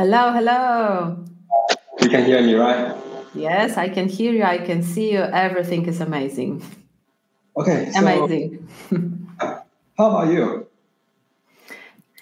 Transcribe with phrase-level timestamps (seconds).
[0.00, 1.26] Hello, hello.
[2.00, 2.96] You can hear me, right?
[3.34, 4.44] Yes, I can hear you.
[4.44, 5.20] I can see you.
[5.20, 6.64] Everything is amazing.
[7.54, 7.90] Okay.
[7.92, 8.66] So, amazing.
[9.98, 10.66] how about you?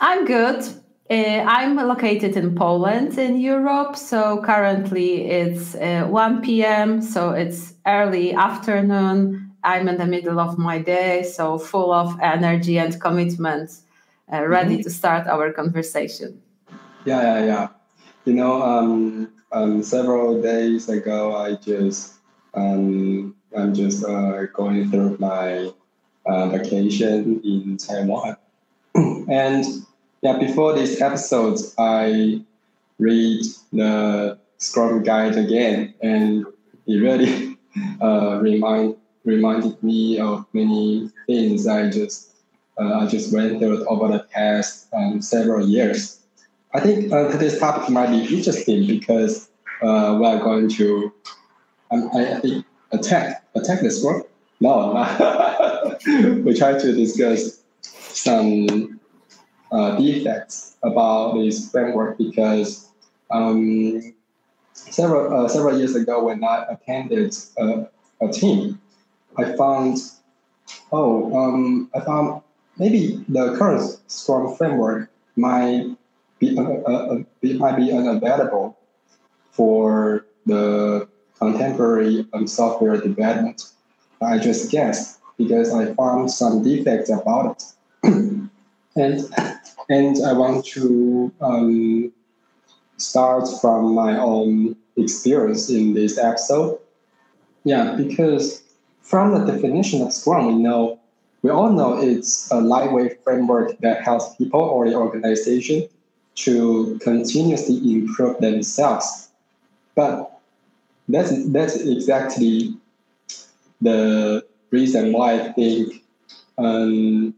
[0.01, 0.61] I'm good.
[1.09, 3.95] Uh, I'm located in Poland, in Europe.
[3.95, 7.01] So currently it's uh, 1 p.m.
[7.01, 9.53] So it's early afternoon.
[9.63, 13.71] I'm in the middle of my day, so full of energy and commitment,
[14.33, 14.83] uh, ready mm-hmm.
[14.83, 16.43] to start our conversation.
[17.09, 17.69] Yeah, yeah, yeah.
[18.27, 22.17] You know, um, um, several days ago, I just
[22.53, 25.73] um, I'm just uh, going through my
[26.27, 28.37] uh, vacation in Taiwan,
[28.95, 29.65] and
[30.21, 32.45] yeah, before this episode, I
[32.99, 33.41] read
[33.73, 36.45] the Scrum Guide again, and
[36.87, 37.57] it really
[38.03, 42.35] uh, remind reminded me of many things I just
[42.79, 46.18] uh, I just went through over the past um, several years.
[46.75, 49.49] I think uh, today's topic might be interesting because
[49.81, 51.13] uh, we are going to
[51.91, 54.23] um, I, I think attack attack the Scrum.
[54.61, 54.93] No,
[56.45, 59.01] we try to discuss some
[59.73, 62.91] uh, defects about this framework because
[63.31, 64.15] um,
[64.75, 67.89] several uh, several years ago when I attended a,
[68.21, 68.79] a team,
[69.39, 69.99] I found
[70.93, 72.43] oh um, I found
[72.77, 75.97] maybe the current Scrum framework might
[76.39, 78.79] be, uh, uh, be might be unavailable
[79.51, 81.09] for the
[81.39, 83.71] contemporary um, software development.
[84.21, 87.63] I just guessed because I found some defects about
[88.03, 88.51] it.
[88.97, 89.35] and
[89.89, 92.13] and I want to um,
[92.97, 96.79] start from my own experience in this episode.
[97.65, 98.63] Yeah, because
[99.03, 101.01] from the definition of Scrum, we know
[101.43, 105.89] we all know it's a lightweight framework that helps people or the organization
[106.45, 109.29] to continuously improve themselves.
[109.95, 110.41] But
[111.09, 112.77] that's that's exactly
[113.81, 116.05] the reason why I think
[116.59, 117.35] um,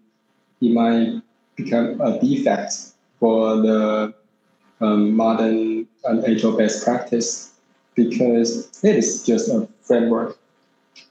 [0.60, 1.22] it might
[1.56, 2.75] become a defect
[3.19, 4.15] for the
[4.81, 7.53] um, modern and agile-based practice
[7.94, 10.39] because it is just a framework.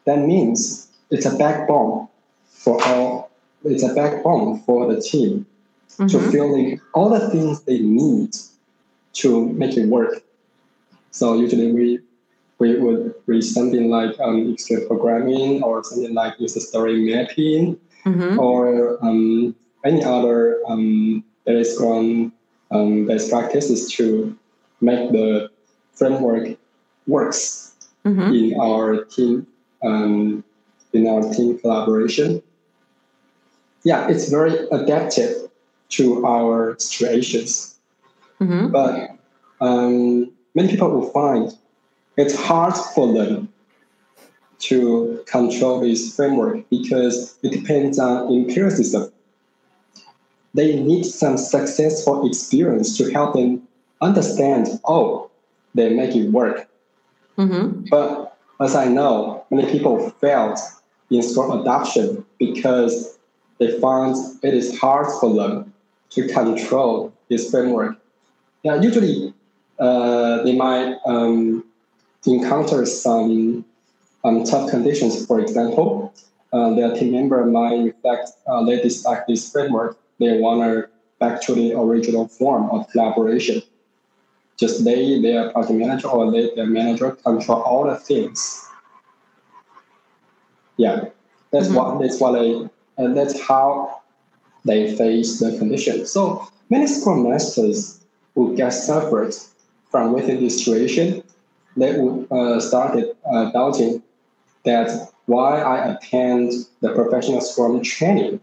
[0.05, 2.07] That means it's a backbone
[2.47, 3.31] for all.
[3.63, 5.45] It's a backbone for the team
[5.91, 6.07] mm-hmm.
[6.07, 8.35] to fill in all the things they need
[9.13, 10.23] to make it work.
[11.11, 11.99] So usually we
[12.59, 18.37] we would read something like um, extreme programming or something like user story mapping mm-hmm.
[18.37, 19.55] or um,
[19.85, 21.23] any other um,
[21.63, 22.33] Scrum
[22.71, 24.37] um, best practices to
[24.81, 25.49] make the
[25.93, 26.57] framework
[27.07, 28.33] works mm-hmm.
[28.33, 29.47] in our team
[29.83, 30.43] um,
[30.93, 32.43] in our team collaboration.
[33.83, 35.48] Yeah, it's very adaptive
[35.89, 37.79] to our situations.
[38.39, 38.69] Mm-hmm.
[38.71, 39.17] But
[39.61, 41.51] um, many people will find
[42.17, 43.51] it's hard for them
[44.59, 49.11] to control this framework because it depends on empiricism
[50.53, 53.67] they need some successful experience to help them
[54.01, 55.29] understand, oh,
[55.75, 56.67] they make it work.
[57.37, 57.85] Mm-hmm.
[57.89, 60.57] But as I know, many people failed
[61.09, 63.17] in Scrum adoption because
[63.59, 65.73] they found it is hard for them
[66.11, 67.97] to control this framework.
[68.63, 69.33] Now, usually
[69.79, 71.63] uh, they might um,
[72.25, 73.65] encounter some
[74.23, 75.25] um, tough conditions.
[75.25, 76.13] For example,
[76.51, 80.89] uh, their team member might reflect uh, they dislike this framework they want to
[81.19, 83.61] back to the original form of collaboration.
[84.57, 88.65] Just they, their project manager, or they, their manager control all the things.
[90.77, 91.05] Yeah,
[91.51, 91.75] that's mm-hmm.
[91.75, 93.98] what that's what they and that's how
[94.65, 96.05] they face the condition.
[96.05, 97.99] So many Scrum masters
[98.35, 99.35] who get suffered
[99.91, 101.23] from within this situation,
[101.75, 104.03] they would uh, started uh, doubting
[104.65, 106.51] that why I attend
[106.81, 108.39] the professional Scrum training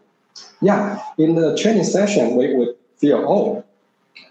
[0.61, 3.65] yeah, in the training session, we would feel, oh,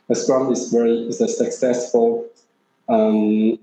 [0.07, 2.27] the Scrum is very is a successful
[2.89, 3.59] um,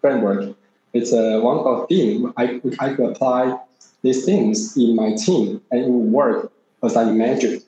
[0.00, 0.54] framework.
[0.92, 2.32] It's a wonderful thing.
[2.36, 3.58] I, I could apply
[4.02, 6.52] these things in my team and it will work
[6.82, 7.62] as I imagined.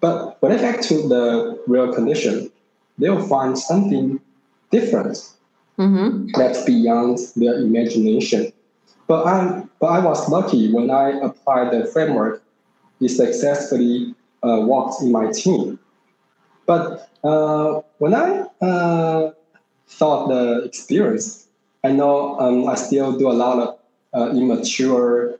[0.00, 2.50] But when I get to the real condition,
[2.98, 4.20] they'll find something
[4.70, 5.18] different
[5.78, 6.28] mm-hmm.
[6.34, 8.52] that's beyond their imagination.
[9.06, 12.42] But I, but I was lucky when I applied the framework
[13.00, 14.14] it successfully
[14.44, 15.78] uh, worked in my team.
[16.66, 19.32] But uh, when I uh,
[19.88, 21.48] thought the experience,
[21.84, 23.78] I know um, I still do a lot of
[24.14, 25.38] uh, immature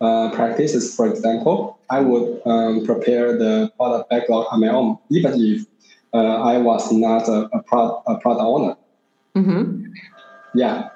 [0.00, 0.94] uh, practices.
[0.94, 5.66] For example, I would um, prepare the product backlog on my own, even if
[6.12, 8.76] uh, I was not a, a, pro, a product owner.
[9.36, 9.92] Mm-hmm.
[10.54, 10.88] Yeah,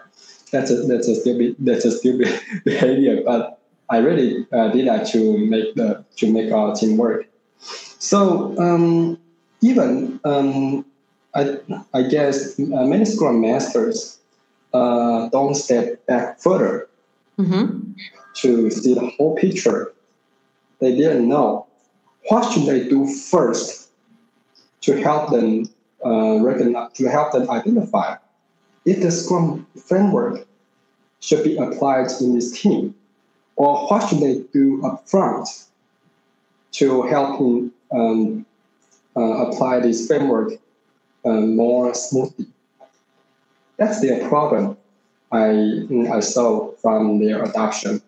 [0.52, 2.28] that's a that's a stupid that's a stupid
[2.64, 3.60] behavior, but
[3.90, 7.26] I really uh, did that to make the to make our team work.
[7.98, 9.18] So um,
[9.60, 10.84] even um,
[11.34, 11.58] I
[11.92, 14.18] I guess uh, many Scrum masters
[14.72, 16.88] uh, don't step back further
[17.38, 17.92] mm-hmm.
[18.40, 19.92] To see the whole picture.
[20.80, 21.66] They didn't know
[22.28, 23.90] what should they do first
[24.82, 25.68] to help them
[26.04, 28.16] uh, recognize to help them identify
[28.84, 30.46] if the Scrum framework
[31.20, 32.94] should be applied in this team,
[33.56, 35.66] or what should they do upfront
[36.72, 38.46] to help them um,
[39.16, 40.52] uh, apply this framework
[41.24, 42.46] uh, more smoothly.
[43.76, 44.76] That's their problem.
[45.32, 48.00] I I saw from their adoption.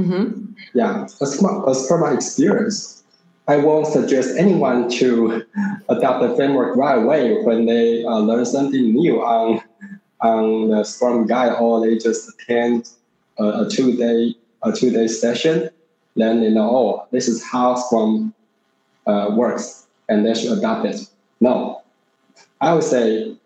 [0.00, 0.52] Mm-hmm.
[0.74, 3.02] Yeah, as, as per my experience,
[3.48, 5.44] I won't suggest anyone to
[5.88, 9.60] adopt the framework right away when they uh, learn something new on
[10.22, 12.90] on the Scrum guide, or they just attend
[13.38, 15.68] a, a two day a two day session.
[16.16, 18.32] Then they know, oh, this is how Scrum
[19.06, 21.06] uh, works, and they should adopt it.
[21.40, 21.82] No,
[22.60, 23.36] I would say,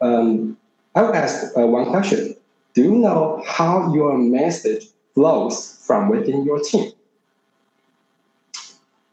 [0.00, 0.56] um,
[0.94, 2.36] I would ask uh, one question:
[2.74, 6.92] Do you know how your message flows from within your team?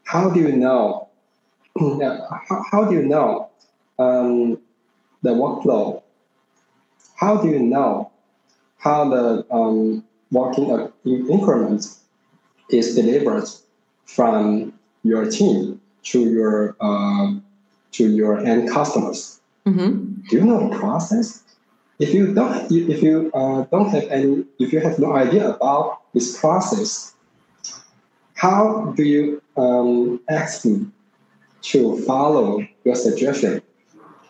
[0.04, 1.08] How do you know?
[1.78, 3.50] how, how do you know
[3.98, 4.58] um,
[5.22, 6.02] the workflow?
[7.16, 8.10] How do you know
[8.78, 12.00] how the um, working increments
[12.70, 13.48] is delivered
[14.06, 14.72] from
[15.02, 17.32] your team to your uh,
[17.92, 19.40] to your end customers.
[19.66, 20.20] Mm-hmm.
[20.28, 21.42] Do you know the process?
[21.98, 26.02] If you don't, if you uh, don't have any, if you have no idea about
[26.14, 27.14] this process,
[28.34, 30.86] how do you um, ask me
[31.62, 33.60] to follow your suggestion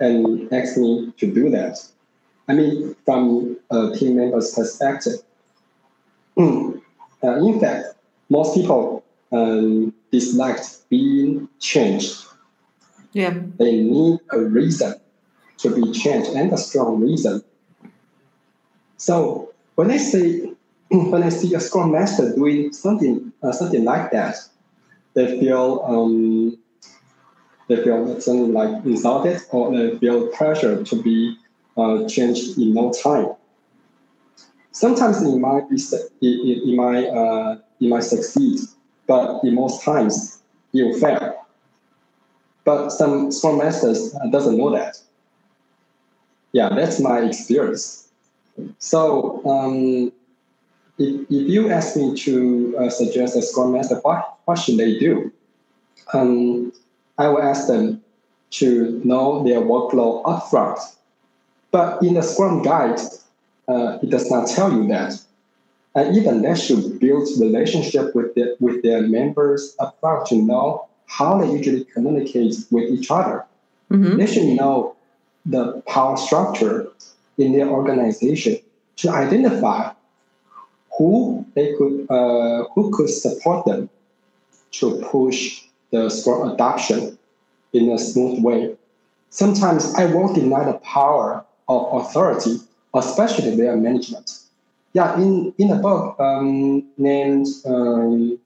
[0.01, 1.77] and ask me to do that?
[2.49, 5.21] I mean, from a team member's perspective.
[7.23, 7.85] uh, in fact,
[8.31, 12.25] most people um, disliked being changed.
[13.13, 13.35] Yeah.
[13.59, 14.95] They need a reason
[15.59, 17.43] to be changed and a strong reason.
[18.99, 20.53] So when I see
[20.91, 24.37] when I see a Scrum Master doing something uh, something like that,
[25.15, 26.59] they feel um,
[27.69, 31.37] they feel something like insulted or they feel pressure to be
[31.77, 33.29] uh, changed in no time.
[34.73, 38.61] Sometimes it might be it, it, it might uh, it might succeed,
[39.07, 40.43] but in most times
[40.73, 41.47] it will fail.
[42.65, 45.01] But some Scrum Masters uh, doesn't know that.
[46.53, 48.08] Yeah, that's my experience.
[48.79, 50.13] So um,
[50.99, 54.99] if, if you ask me to uh, suggest a Scrum Master, what, what should they
[54.99, 55.33] do?
[56.13, 56.73] Um,
[57.19, 58.03] I will ask them
[58.51, 60.79] to know their workflow upfront.
[61.71, 62.99] But in the Scrum Guide,
[63.69, 65.21] uh, it does not tell you that.
[65.95, 71.39] And even they should build relationship with their, with their members upfront to know how
[71.39, 73.45] they usually communicate with each other.
[73.91, 74.19] Mm-hmm.
[74.19, 74.95] They should know
[75.45, 76.89] the power structure
[77.39, 78.59] in their organization
[78.97, 79.93] to identify
[80.97, 83.89] who they could uh, who could support them
[84.73, 87.19] to push the Scrum adoption
[87.73, 88.77] in a smooth way.
[89.31, 92.57] Sometimes I won't deny the power of authority,
[92.95, 94.41] especially their management.
[94.95, 98.39] Yeah, in, in a book um, named um,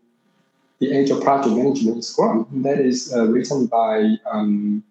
[0.81, 4.83] The Age of Project Management in Scrum, that is uh, written by um,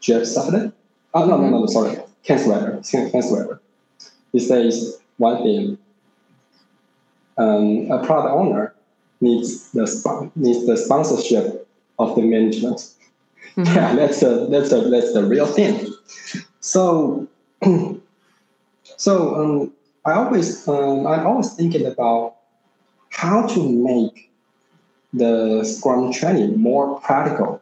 [0.00, 0.72] Jeff Sutherland.
[1.12, 3.58] Oh, no, no, no, sorry, Ken Schwaber.
[4.32, 5.78] He says one thing
[7.38, 8.74] um, a product owner
[9.20, 11.66] needs the, needs the sponsorship
[11.98, 12.78] of the management.
[13.56, 13.64] Mm-hmm.
[13.74, 15.92] Yeah, that's a, that's a, that's the real thing.
[16.60, 17.26] So,
[18.96, 19.72] so um,
[20.04, 22.36] I always um, I'm always thinking about
[23.10, 24.30] how to make
[25.12, 27.60] the Scrum training more practical.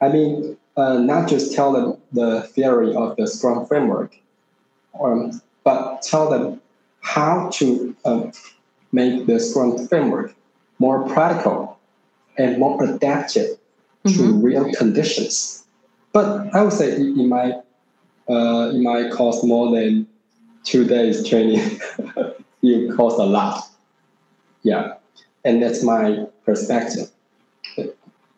[0.00, 4.16] I mean, uh, not just tell them the theory of the Scrum framework,
[5.00, 6.60] um, but tell them
[7.00, 8.30] how to uh,
[8.92, 10.34] make the Scrum framework
[10.78, 11.78] more practical
[12.38, 13.58] and more adapted
[14.04, 14.16] mm-hmm.
[14.16, 15.64] to real conditions.
[16.12, 17.54] But I would say it, might
[18.28, 20.06] uh, it might cost more than
[20.64, 21.80] two days training,
[22.60, 23.62] you cost a lot.
[24.62, 24.94] Yeah,
[25.44, 27.10] and that's my perspective.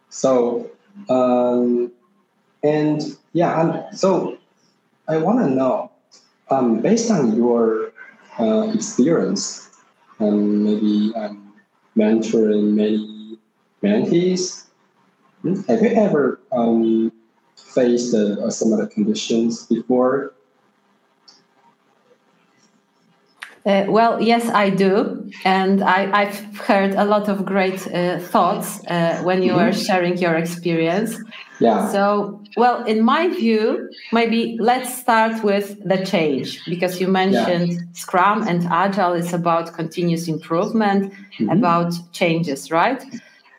[0.08, 0.70] So,
[1.08, 1.90] um,
[2.62, 3.02] and
[3.34, 4.38] yeah, so
[5.08, 5.90] I want to know,
[6.50, 7.92] um, based on your
[8.38, 9.68] uh, experience,
[10.20, 11.52] and maybe um,
[11.96, 13.38] mentoring many
[13.82, 14.66] mentees,
[15.42, 17.12] hmm, have you ever um,
[17.56, 20.32] faced uh, similar conditions before?
[23.66, 25.30] Uh, well, yes, I do.
[25.44, 29.66] And I, have heard a lot of great uh, thoughts uh, when you mm-hmm.
[29.66, 31.16] were sharing your experience.
[31.64, 31.90] Yeah.
[31.90, 37.78] So, well, in my view, maybe let's start with the change because you mentioned yeah.
[37.92, 41.48] Scrum and Agile is about continuous improvement, mm-hmm.
[41.50, 43.02] about changes, right?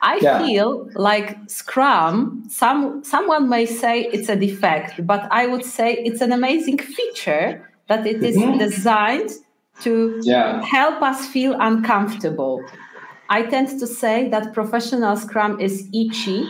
[0.02, 0.38] I yeah.
[0.38, 6.20] feel like Scrum, some someone may say it's a defect, but I would say it's
[6.20, 8.58] an amazing feature that it is mm-hmm.
[8.58, 9.30] designed
[9.80, 10.62] to yeah.
[10.64, 12.62] help us feel uncomfortable.
[13.28, 16.48] I tend to say that professional Scrum is itchy,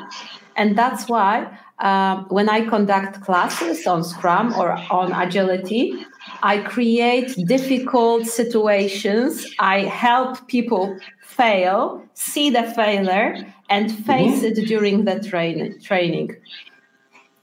[0.57, 5.95] and that's why uh, when I conduct classes on Scrum or on agility,
[6.43, 9.47] I create difficult situations.
[9.59, 14.61] I help people fail, see the failure, and face mm-hmm.
[14.61, 16.37] it during the train- training.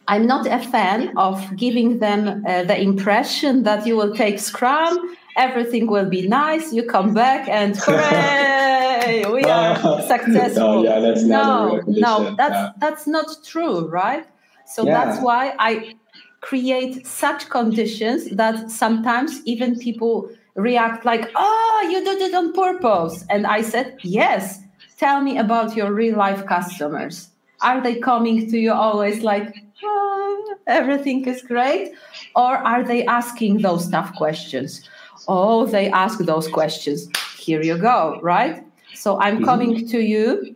[0.07, 5.15] I'm not a fan of giving them uh, the impression that you will take Scrum
[5.37, 6.73] everything will be nice.
[6.73, 9.75] You come back and hooray, we are
[10.07, 10.83] successful.
[10.83, 12.71] No, yeah, that's no, no, that's yeah.
[12.79, 14.25] that's not true, right?
[14.65, 14.93] So yeah.
[14.93, 15.95] that's why I
[16.41, 23.25] create such conditions that sometimes even people react like, "Oh, you did it on purpose,"
[23.29, 24.63] and I said, "Yes."
[24.97, 27.29] Tell me about your real life customers.
[27.61, 31.93] Are they coming to you always like, oh, everything is great?
[32.35, 34.87] Or are they asking those tough questions?
[35.27, 37.07] Oh, they ask those questions.
[37.37, 38.63] Here you go, right?
[38.93, 39.45] So I'm mm-hmm.
[39.45, 40.55] coming to you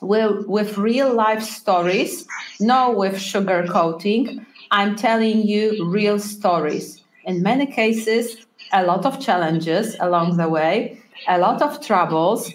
[0.00, 2.26] with, with real life stories,
[2.60, 4.46] no with sugar coating.
[4.70, 7.02] I'm telling you real stories.
[7.24, 12.52] In many cases, a lot of challenges along the way, a lot of troubles.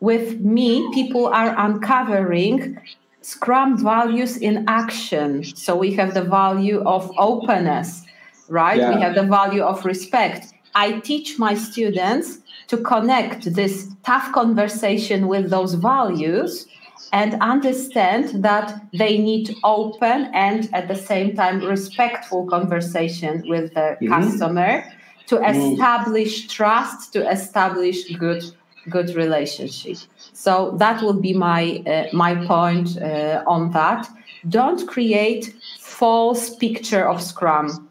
[0.00, 2.78] With me, people are uncovering
[3.22, 5.44] Scrum values in action.
[5.44, 8.04] So we have the value of openness,
[8.48, 8.78] right?
[8.78, 8.94] Yeah.
[8.94, 10.52] We have the value of respect.
[10.74, 16.66] I teach my students to connect this tough conversation with those values
[17.12, 23.96] and understand that they need open and at the same time respectful conversation with the
[24.00, 24.08] mm-hmm.
[24.08, 24.84] customer
[25.26, 25.72] to mm.
[25.72, 26.50] establish mm.
[26.50, 28.44] trust to establish good
[28.88, 29.96] good relationship
[30.32, 34.08] so that will be my uh, my point uh, on that
[34.48, 37.89] don't create false picture of scrum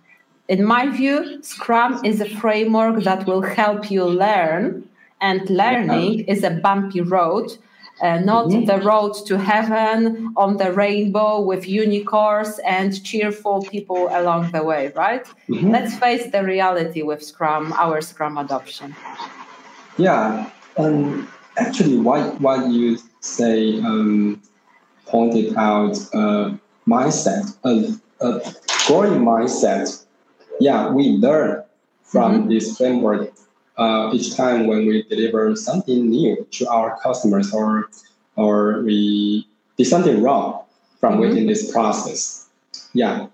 [0.49, 4.89] in my view, Scrum is a framework that will help you learn,
[5.21, 7.55] and learning is a bumpy road,
[8.01, 8.65] uh, not mm-hmm.
[8.65, 14.91] the road to heaven on the rainbow with unicorns and cheerful people along the way,
[14.95, 15.25] right?
[15.49, 15.69] Mm-hmm.
[15.69, 18.95] Let's face the reality with Scrum, our Scrum adoption.
[19.97, 21.27] Yeah, um,
[21.57, 24.41] actually, what what you say um,
[25.05, 27.93] pointed out uh, mindset, a,
[28.25, 28.41] a
[28.87, 30.05] growing mindset
[30.59, 31.63] yeah, we learn
[32.03, 32.49] from mm-hmm.
[32.49, 33.33] this framework
[33.77, 37.89] uh, each time when we deliver something new to our customers or
[38.35, 39.47] or we
[39.77, 40.63] did something wrong
[40.99, 41.21] from mm-hmm.
[41.21, 42.47] within this process.
[42.93, 43.27] Yeah,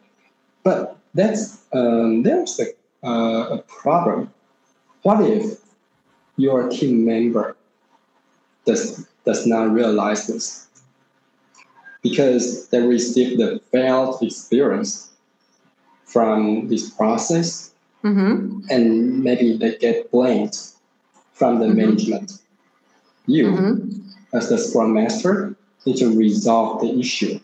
[0.64, 4.32] but that's um, there's a, uh, a problem.
[5.02, 5.60] What if
[6.38, 7.56] your team member
[8.66, 10.68] does does not realize this
[12.04, 15.15] because they received the failed experience
[16.06, 18.60] from this process mm-hmm.
[18.70, 20.58] and maybe they get blamed
[21.34, 21.78] from the mm-hmm.
[21.78, 22.40] management.
[23.26, 24.38] You, mm-hmm.
[24.38, 27.40] as the Scrum Master, need to resolve the issue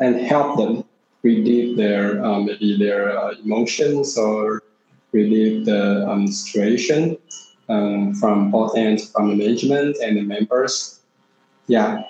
[0.00, 0.84] and help them
[1.22, 4.62] relieve their uh, maybe their uh, emotions or
[5.12, 7.18] relieve the um, situation
[7.68, 11.00] um, from both ends, from the management and the members.
[11.66, 12.02] Yeah,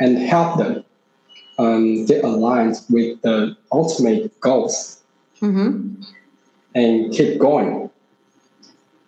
[0.00, 0.84] and help them
[1.58, 4.99] um, get aligned with the ultimate goals
[5.40, 6.02] mm-hmm.
[6.74, 7.90] and keep going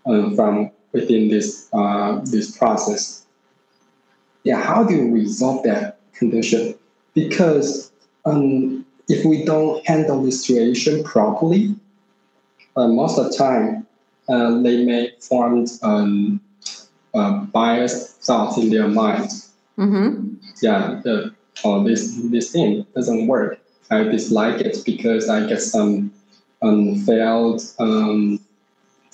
[0.07, 3.27] um, from within this uh, this process.
[4.45, 6.75] Yeah, how do you resolve that condition?
[7.15, 7.93] Because
[8.25, 11.77] um, if we don't handle the situation properly,
[12.77, 13.87] uh, most of the time
[14.29, 16.41] uh, they may form um,
[17.53, 19.31] biased thoughts in their mind.
[19.79, 20.35] Mm-hmm.
[20.61, 21.35] Yeah, the,
[21.65, 23.59] oh, this this thing doesn't work.
[23.91, 26.12] I dislike it because I get some
[26.62, 28.40] unfailed um,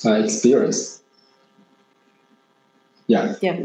[0.04, 1.02] uh, experience?
[3.06, 3.34] Yeah.
[3.40, 3.60] Yeah.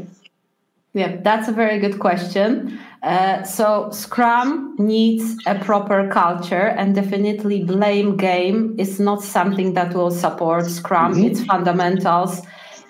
[0.95, 2.79] Yeah, that's a very good question.
[3.01, 9.95] Uh, so, Scrum needs a proper culture, and definitely blame game is not something that
[9.95, 11.25] will support Scrum, mm-hmm.
[11.25, 12.41] its fundamentals.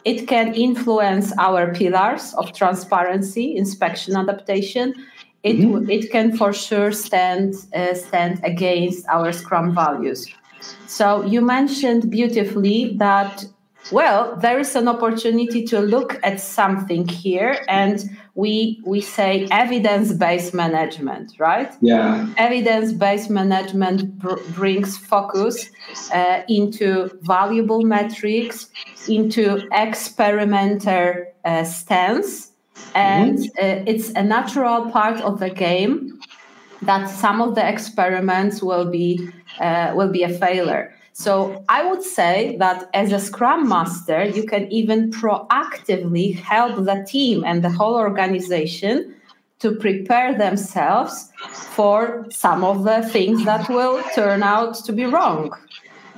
[0.04, 4.94] It can influence our pillars of transparency, inspection, adaptation.
[5.44, 5.90] it mm-hmm.
[5.90, 10.28] it can for sure stand uh, stand against our Scrum values.
[10.88, 13.46] So you mentioned beautifully that
[13.92, 20.14] well there is an opportunity to look at something here and we we say evidence
[20.14, 25.70] based management right yeah evidence based management br- brings focus
[26.14, 28.70] uh, into valuable metrics
[29.08, 32.52] into experimenter uh, stance
[32.96, 33.66] and mm-hmm.
[33.66, 36.20] uh, it's a natural part of the game
[36.82, 39.30] that some of the experiments will be
[39.60, 44.44] uh, will be a failure so I would say that as a Scrum Master, you
[44.44, 49.16] can even proactively help the team and the whole organization
[49.60, 55.56] to prepare themselves for some of the things that will turn out to be wrong.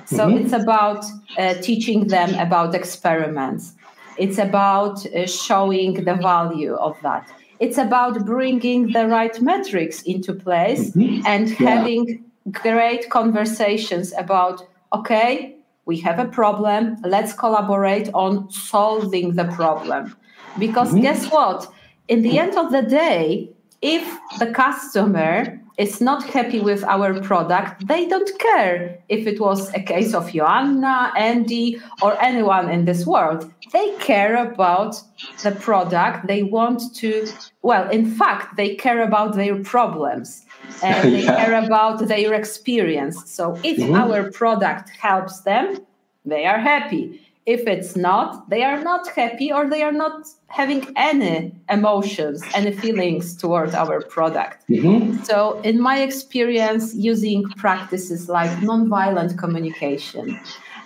[0.06, 0.46] So mm-hmm.
[0.46, 1.04] it's about
[1.38, 3.74] uh, teaching them about experiments.
[4.18, 7.30] It's about uh, showing the value of that.
[7.60, 11.25] It's about bringing the right metrics into place mm-hmm.
[11.25, 11.70] and yeah.
[11.70, 20.16] having great conversations about okay, we have a problem, let's collaborate on solving the problem.
[20.58, 21.02] Because mm-hmm.
[21.02, 21.72] guess what?
[22.08, 23.50] In the end of the day,
[23.82, 29.74] if the customer is not happy with our product, they don't care if it was
[29.74, 33.52] a case of Joanna, Andy, or anyone in this world.
[33.74, 35.02] They care about
[35.44, 36.28] the product.
[36.28, 37.28] They want to,
[37.62, 40.45] well, in fact, they care about their problems
[40.84, 41.45] and they yeah.
[41.45, 43.29] care about their experience.
[43.29, 43.95] So if mm-hmm.
[43.95, 45.77] our product helps them,
[46.25, 47.22] they are happy.
[47.45, 52.72] If it's not, they are not happy or they are not having any emotions, any
[52.72, 54.67] feelings towards our product.
[54.67, 55.24] Mm-hmm.
[55.24, 60.39] So, in my experience, using practices like nonviolent communication,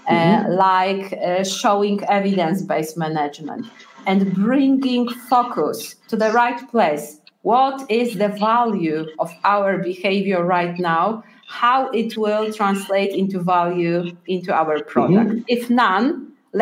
[0.09, 0.51] uh, mm-hmm.
[0.51, 3.65] uh, like uh, showing evidence based management,
[4.05, 7.19] and bringing focus to the right place
[7.50, 11.24] what is the value of our behavior right now?
[11.48, 15.29] How it will translate into value into our product?
[15.29, 15.55] Mm-hmm.
[15.55, 16.05] if none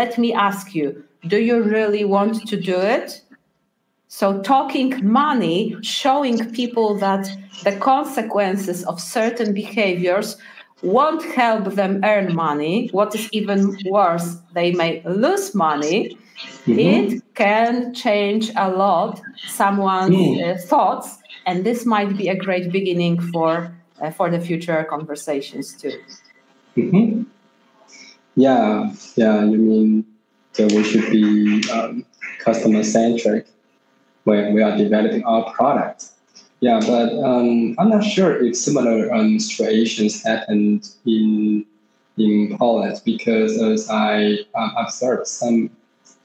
[0.01, 0.87] let me ask you
[1.33, 3.21] do you really want to do it?
[4.07, 7.23] So talking money showing people that
[7.65, 10.37] the consequences of certain behaviors
[10.83, 12.75] won't help them earn money.
[12.97, 13.59] What is even
[13.97, 14.91] worse they may
[15.25, 16.17] lose money
[16.65, 16.79] mm-hmm.
[16.79, 20.55] it can change a lot someone's mm.
[20.55, 25.75] uh, thoughts, and this might be a great beginning for uh, for the future conversations
[25.75, 25.99] too.
[26.75, 27.23] Mm-hmm.
[28.35, 29.43] Yeah, yeah.
[29.43, 30.05] You mean
[30.53, 32.05] that we should be um,
[32.39, 33.47] customer centric
[34.25, 36.05] when we are developing our product.
[36.59, 41.65] Yeah, but um, I'm not sure if similar um, situations happened in
[42.17, 45.69] in Poland because as I uh, observed some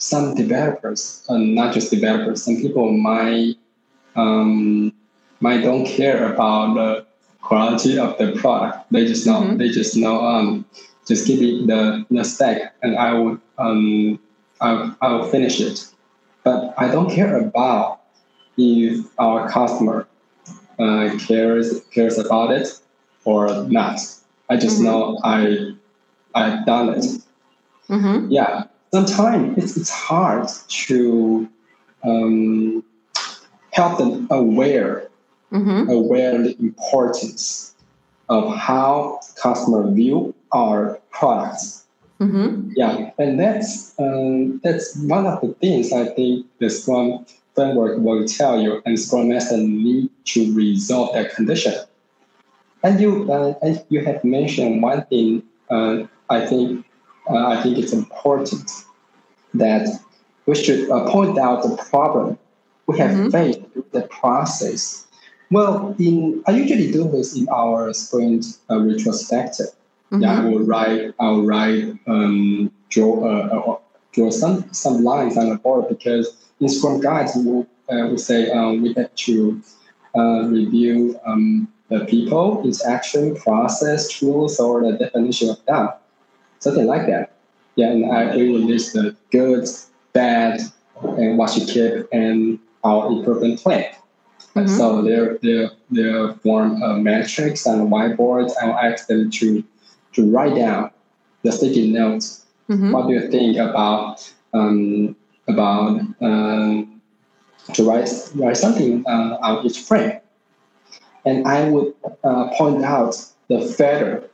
[0.03, 3.55] some developers, uh, not just developers, some people might
[4.17, 4.93] um,
[5.39, 7.07] might don't care about the
[7.41, 8.91] quality of the product.
[8.91, 9.59] They just know mm-hmm.
[9.59, 10.65] they just know um,
[11.07, 14.19] just give me the the stack and I will um
[14.61, 15.87] I I will finish it.
[16.43, 18.01] But I don't care about
[18.59, 20.09] if our customer
[20.81, 22.67] uh, cares cares about it
[23.25, 24.01] or not.
[24.51, 24.85] I just mm-hmm.
[24.85, 25.75] know I
[26.35, 27.05] I've done it.
[27.89, 28.31] Mm-hmm.
[28.31, 31.49] Yeah, sometimes it's, it's hard to
[32.05, 32.85] um,
[33.71, 35.09] help them aware
[35.53, 35.89] mm-hmm.
[35.91, 37.75] aware the importance
[38.29, 41.87] of how customer view our products.
[42.21, 42.71] Mm-hmm.
[42.77, 48.27] Yeah, and that's um, that's one of the things I think the Scrum framework will
[48.27, 51.75] tell you, and Scrum Master need to resolve that condition.
[52.85, 55.43] And you uh, and you have mentioned one thing.
[55.69, 56.87] Uh, I think
[57.29, 58.71] uh, I think it's important
[59.55, 59.89] that
[60.47, 62.39] we should uh, point out the problem
[62.87, 63.81] we have mm-hmm.
[63.93, 65.07] the process.
[65.51, 69.67] Well, in I usually do this in our sprint uh, retrospective.
[70.11, 70.23] Mm-hmm.
[70.23, 73.79] Yeah, I will write, I will write, um, draw, uh, uh
[74.13, 78.51] draw some some lines on the board because in Scrum guides we uh, we say
[78.51, 79.63] um, we have to
[80.17, 86.02] uh, review um, the people, interaction, process, tools, or the definition of that
[86.63, 87.33] something like that.
[87.77, 89.67] Yeah, and I will list the good,
[90.13, 90.61] bad,
[91.03, 93.87] and what you keep, and our improvement plan.
[94.55, 94.67] Mm-hmm.
[94.69, 98.53] So they're, they're, they form a matrix and a whiteboard.
[98.63, 99.65] I'll ask them to,
[100.13, 100.91] to write down
[101.43, 102.45] the sticky notes.
[102.69, 102.93] Mm-hmm.
[102.93, 105.17] What do you think about um,
[105.49, 107.01] about um,
[107.73, 110.21] to write write something uh, on each frame?
[111.25, 113.17] And I would uh, point out
[113.49, 114.29] the failure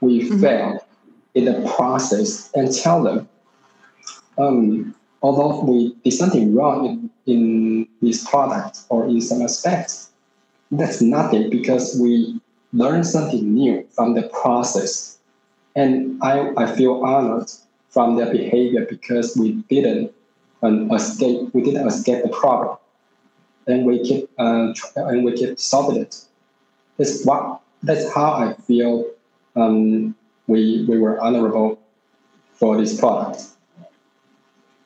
[0.00, 0.40] we mm-hmm.
[0.40, 0.80] failed
[1.38, 3.28] in the process and tell them,
[4.38, 10.10] um, although we did something wrong in, in this product or in some aspects,
[10.72, 12.40] that's nothing because we
[12.72, 15.18] learn something new from the process.
[15.76, 17.50] And I, I feel honored
[17.88, 20.12] from their behavior because we didn't
[20.62, 22.76] um, escape, we didn't escape the problem.
[23.68, 26.16] And we keep, uh, and we keep solving it.
[26.96, 29.04] That's what, that's how I feel
[29.54, 30.16] um,
[30.48, 31.78] we, we were honorable
[32.54, 33.42] for this product.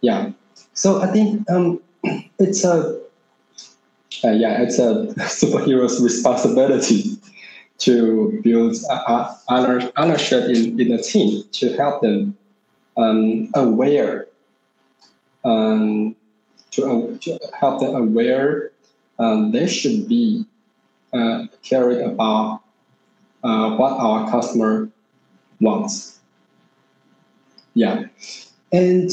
[0.03, 0.33] Yeah.
[0.75, 1.81] So I think um,
[2.39, 3.01] it's a
[4.25, 7.17] uh, yeah, it's a superhero's responsibility
[7.79, 8.77] to build
[9.49, 12.37] ownership in, in the team to help them
[12.97, 14.27] um, aware
[15.45, 16.15] um,
[16.71, 18.71] to, uh, to, help them aware
[19.19, 20.45] um, they should be
[21.13, 22.61] uh, caring about
[23.43, 24.89] uh, what our customer
[25.63, 26.19] wants.
[27.75, 28.05] Yeah,
[28.73, 29.11] and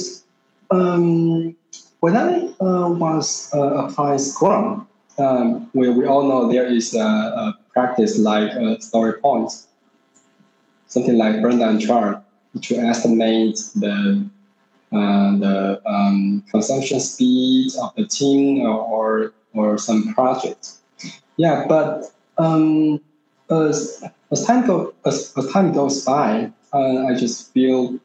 [0.71, 1.55] um,
[2.01, 6.99] when I uh, was uh, applying Scrum, um, we, we all know there is a,
[6.99, 9.67] a practice like a story points,
[10.87, 12.21] something like Burn down chart
[12.61, 14.27] to estimate the
[14.91, 20.71] uh, the um, consumption speed of the team or, or, or some project.
[21.37, 22.99] Yeah, but um,
[23.51, 27.99] as, as time go as, as time goes by, uh, I just feel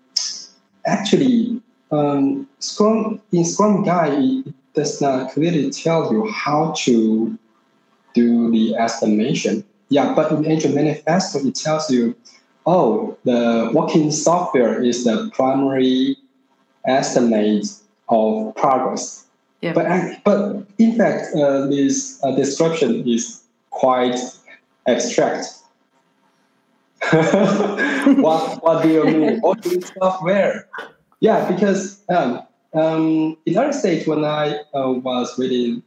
[0.87, 1.61] actually
[1.91, 7.39] um, Scrum in Scrum Guide it does not clearly tell you how to
[8.15, 9.65] do the estimation.
[9.89, 12.17] Yeah, but in Agile Manifesto, it tells you,
[12.67, 16.17] oh, the working software is the primary
[16.87, 17.67] estimate
[18.09, 19.27] of progress.
[19.61, 19.73] Yeah.
[19.73, 24.19] But, but in fact, uh, this uh, description is quite
[24.87, 25.47] abstract.
[28.23, 29.83] what, what do you mean?
[29.99, 30.69] Software?
[31.21, 32.43] Yeah, because um,
[32.75, 35.83] um, in other states, when I uh, was reading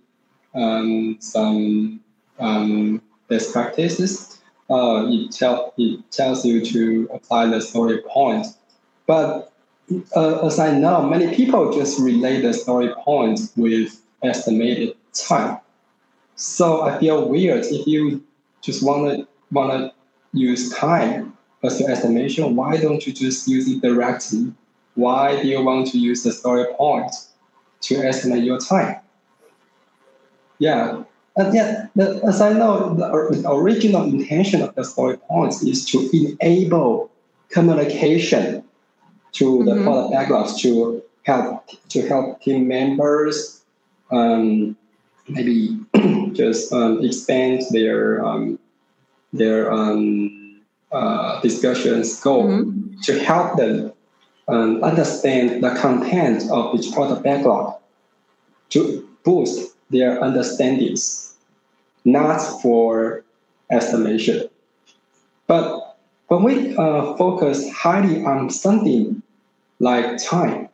[0.56, 2.00] um, some
[2.40, 8.48] um, best practices, uh, it, tell, it tells you to apply the story point.
[9.06, 9.54] But
[10.16, 15.60] uh, as I know, many people just relate the story point with estimated time.
[16.36, 18.24] So I feel weird if you
[18.62, 19.97] just want to want to
[20.34, 22.56] use time as your estimation.
[22.56, 24.54] Why don't you just use it directly
[24.98, 27.12] why do you want to use the story point
[27.82, 28.98] to estimate your time?
[30.58, 31.04] Yeah,
[31.36, 33.14] and yet, as I know, the
[33.48, 36.10] original intention of the story points is to
[36.42, 37.12] enable
[37.50, 38.64] communication
[39.34, 39.84] to the mm-hmm.
[39.84, 43.62] product backlogs to help to help team members
[44.10, 44.76] um,
[45.28, 45.78] maybe
[46.32, 48.58] just um, expand their um,
[49.34, 50.62] their um,
[50.92, 53.00] uh, discussion scope mm-hmm.
[53.02, 53.92] to help them
[54.48, 57.76] um, understand the content of each product backlog
[58.70, 61.36] to boost their understandings,
[62.06, 63.24] not for
[63.70, 64.50] estimation.
[65.48, 69.22] But when we uh, focus highly on something
[69.80, 70.70] like time,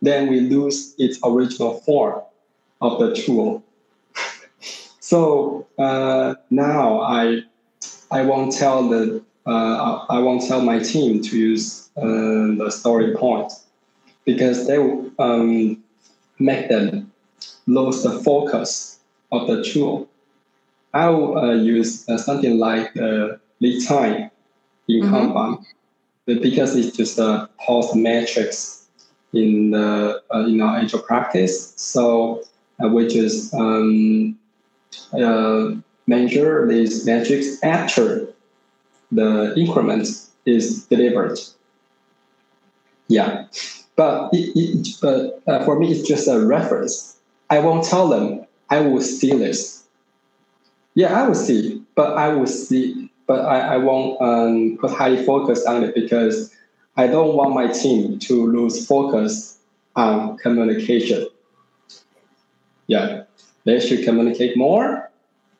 [0.00, 2.22] then we lose its original form
[2.80, 3.62] of the tool.
[5.00, 7.42] so uh, now I
[8.10, 13.14] I won't tell the uh, I won't tell my team to use uh, the story
[13.14, 13.52] point
[14.24, 15.82] because they will um,
[16.38, 17.10] make them
[17.66, 19.00] lose the focus
[19.32, 20.08] of the tool.
[20.92, 24.30] I will uh, use uh, something like the lead time
[24.88, 25.14] in mm-hmm.
[25.14, 25.64] Kanban
[26.26, 28.86] because it's just a post matrix
[29.32, 31.72] in the uh, in our agile practice.
[31.76, 32.42] So
[32.82, 34.38] uh, we just um,
[35.12, 35.70] uh,
[36.08, 38.26] measure these metrics after
[39.12, 40.08] the increment
[40.46, 41.38] is delivered.
[43.08, 43.46] Yeah,
[43.94, 47.16] but it, it, but uh, for me, it's just a reference.
[47.50, 49.84] I won't tell them I will see this.
[50.94, 55.22] Yeah, I will see, but I will see, but I, I won't um, put high
[55.24, 56.54] focus on it because
[56.96, 59.58] I don't want my team to lose focus
[59.94, 61.28] on communication.
[62.88, 63.24] Yeah,
[63.64, 65.10] they should communicate more,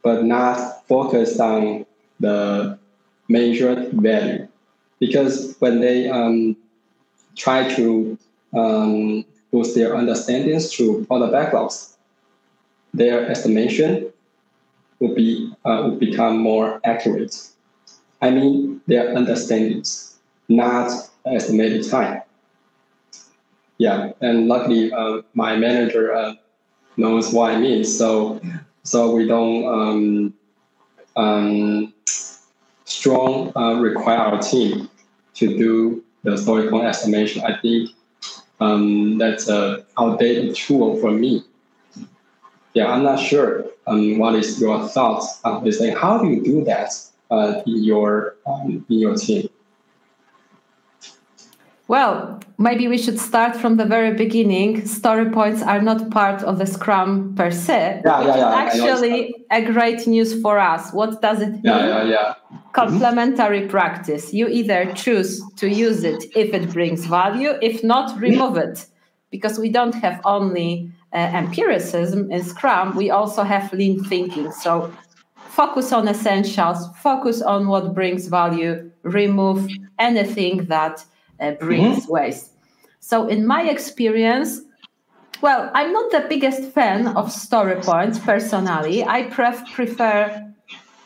[0.02, 1.86] but not focus on
[2.20, 2.78] the
[3.28, 4.48] measured value.
[5.00, 6.56] Because when they um,
[7.36, 8.18] try to
[8.56, 11.94] um, boost their understandings through product backlogs,
[12.94, 14.12] their estimation
[14.98, 17.48] will be uh, will become more accurate.
[18.20, 20.16] I mean their understandings,
[20.48, 20.90] not
[21.24, 22.22] estimated time.
[23.78, 26.34] Yeah, and luckily uh, my manager uh,
[26.96, 28.40] knows what I mean, so
[28.82, 30.34] so we don't um,
[31.16, 31.94] um,
[32.84, 34.88] strong uh, require our team
[35.34, 37.42] to do the story point estimation.
[37.44, 37.90] I think
[38.60, 41.44] um, that's a outdated tool for me.
[42.74, 43.64] yeah, I'm not sure.
[43.86, 45.80] Um, what is your thoughts on this?
[45.80, 46.92] Like, how do you do that
[47.30, 49.48] uh, in your um, in your team?
[51.88, 54.86] Well, maybe we should start from the very beginning.
[54.86, 58.02] Story points are not part of the Scrum per se.
[58.04, 58.54] Yeah, yeah, yeah.
[58.54, 60.92] Actually, a great news for us.
[60.92, 61.62] What does it mean?
[61.64, 62.34] Yeah, yeah, yeah.
[62.74, 63.70] Complementary mm-hmm.
[63.70, 64.34] practice.
[64.34, 68.84] You either choose to use it if it brings value, if not, remove it.
[69.30, 74.52] Because we don't have only uh, empiricism in Scrum, we also have lean thinking.
[74.52, 74.92] So
[75.48, 81.04] focus on essentials, focus on what brings value, remove anything that
[81.40, 82.12] uh, brings mm-hmm.
[82.12, 82.52] waste.
[83.00, 84.60] So, in my experience,
[85.40, 89.04] well, I'm not the biggest fan of story points personally.
[89.04, 90.44] I pref- prefer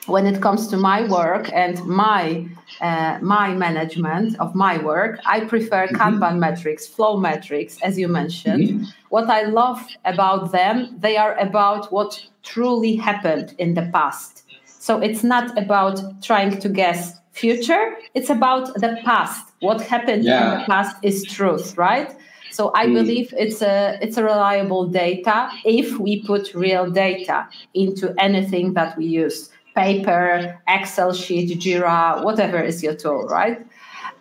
[0.06, 2.46] when it comes to my work and my
[2.80, 5.96] uh, my management of my work, I prefer mm-hmm.
[5.96, 8.68] Kanban metrics, flow metrics, as you mentioned.
[8.68, 8.84] Mm-hmm.
[9.10, 14.44] What I love about them, they are about what truly happened in the past.
[14.66, 20.54] So it's not about trying to guess future; it's about the past what happened yeah.
[20.54, 22.14] in the past is truth, right?
[22.50, 22.94] So I mm.
[22.94, 28.98] believe it's a it's a reliable data if we put real data into anything that
[28.98, 33.64] we use, paper, Excel sheet, Jira, whatever is your tool, right?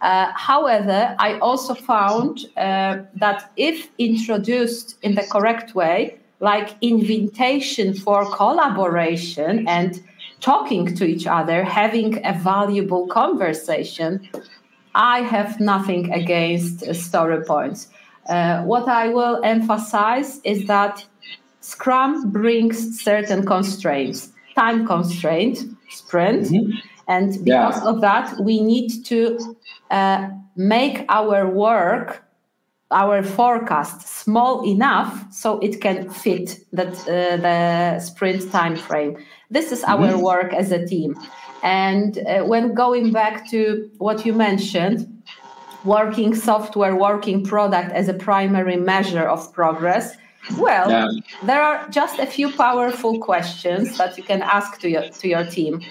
[0.02, 7.93] Uh, however, I also found uh, that if introduced in the correct way, like invitation
[7.93, 10.02] for collaboration and
[10.42, 14.28] talking to each other, having a valuable conversation,
[14.94, 17.88] I have nothing against uh, story points.
[18.28, 21.06] Uh, what I will emphasize is that
[21.62, 26.72] Scrum brings certain constraints, time constraint, sprint, mm-hmm.
[27.08, 27.90] and because yeah.
[27.90, 29.56] of that, we need to
[29.92, 32.24] uh, make our work,
[32.90, 39.18] our forecast, small enough so it can fit that uh, the sprint time frame.
[39.52, 40.22] This is our mm-hmm.
[40.22, 41.16] work as a team.
[41.62, 45.08] And uh, when going back to what you mentioned,
[45.84, 50.16] working software, working product as a primary measure of progress,
[50.58, 51.08] well, yeah.
[51.44, 55.46] there are just a few powerful questions that you can ask to your to your
[55.46, 55.82] team.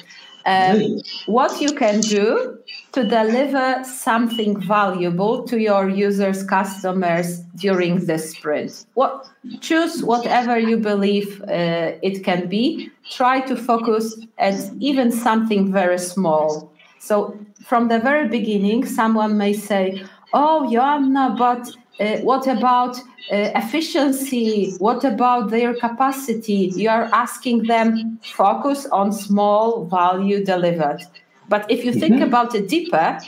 [0.47, 2.59] Um, what you can do
[2.93, 8.87] to deliver something valuable to your users, customers during the sprint.
[8.95, 9.29] What
[9.61, 12.91] choose whatever you believe uh, it can be.
[13.11, 16.73] Try to focus at even something very small.
[16.99, 21.71] So from the very beginning, someone may say, "Oh, Joanna, but
[22.01, 24.73] uh, what about uh, efficiency?
[24.79, 26.73] What about their capacity?
[26.75, 31.03] You are asking them focus on small value delivered.
[31.49, 32.25] But if you think mm-hmm.
[32.25, 33.19] about it deeper,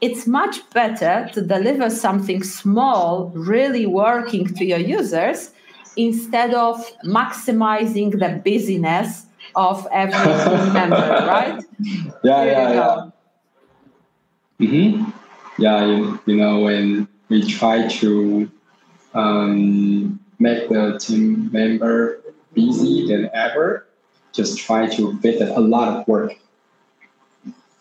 [0.00, 5.50] it's much better to deliver something small, really working to your users,
[5.96, 11.64] instead of maximizing the busyness of every team member, right?
[12.22, 13.10] Yeah, Here yeah, yeah.
[14.60, 15.10] Mm-hmm.
[15.58, 18.50] Yeah, you, you know, when we try to
[19.14, 22.20] um, make the team member
[22.52, 23.86] busy than ever,
[24.32, 26.34] just try to fit a lot of work.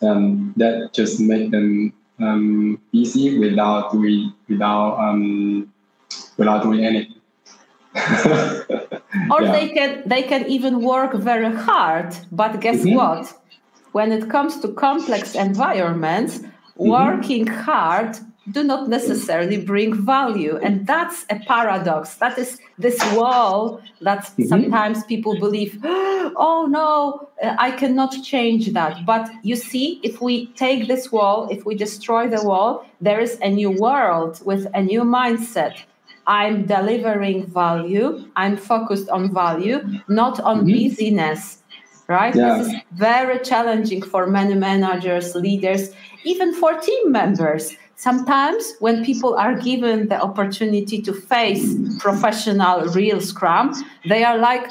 [0.02, 5.74] Um, that just make them um, busy without doing without um,
[6.38, 7.16] without doing anything.
[7.96, 9.52] or yeah.
[9.52, 12.96] they can they can even work very hard, but guess mm-hmm.
[12.96, 13.34] what?
[13.92, 16.90] When it comes to complex environments, mm-hmm.
[16.90, 18.18] working hard
[18.52, 20.58] do not necessarily bring value.
[20.58, 22.16] And that's a paradox.
[22.16, 24.46] That is this wall that mm-hmm.
[24.46, 29.06] sometimes people believe, oh no, uh, I cannot change that.
[29.06, 33.38] But you see, if we take this wall, if we destroy the wall, there is
[33.42, 35.76] a new world with a new mindset.
[36.28, 40.72] I'm delivering value, I'm focused on value, not on mm-hmm.
[40.72, 41.60] busyness
[42.10, 42.36] right?
[42.36, 42.58] Yeah.
[42.58, 45.92] This is very challenging for many managers, leaders,
[46.24, 53.20] even for team members sometimes when people are given the opportunity to face professional real
[53.20, 53.74] scrum
[54.08, 54.68] they are like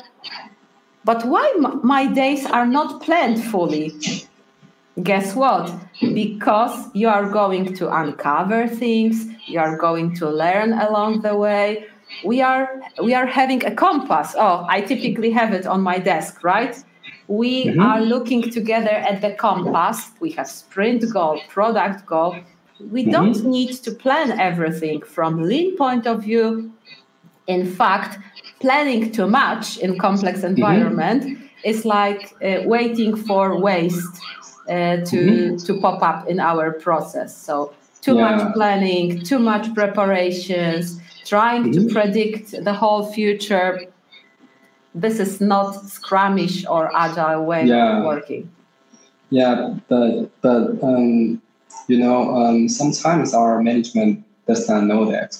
[1.04, 1.50] but why
[1.82, 3.94] my days are not planned fully?
[5.02, 5.72] Guess what?
[6.00, 11.86] Because you are going to uncover things you are going to learn along the way.
[12.24, 14.34] We are we are having a compass.
[14.36, 16.74] Oh i typically have it on my desk right?
[17.26, 17.80] We mm-hmm.
[17.80, 20.10] are looking together at the compass.
[20.20, 22.36] We have sprint goal product goal
[22.90, 23.10] we mm-hmm.
[23.10, 26.72] don't need to plan everything from lean point of view
[27.46, 28.18] in fact
[28.60, 30.56] planning too much in complex mm-hmm.
[30.56, 31.44] environment mm-hmm.
[31.64, 34.20] is like uh, waiting for waste
[34.68, 35.56] uh, to mm-hmm.
[35.56, 38.36] to pop up in our process so too yeah.
[38.36, 41.94] much planning too much preparations trying to mm-hmm.
[41.94, 43.88] predict the whole future
[44.94, 47.98] this is not Scrumish or Agile way Yeah.
[47.98, 48.50] of working.
[49.30, 51.40] Yeah, but but um,
[51.88, 55.38] you know, um, sometimes our management does not know that.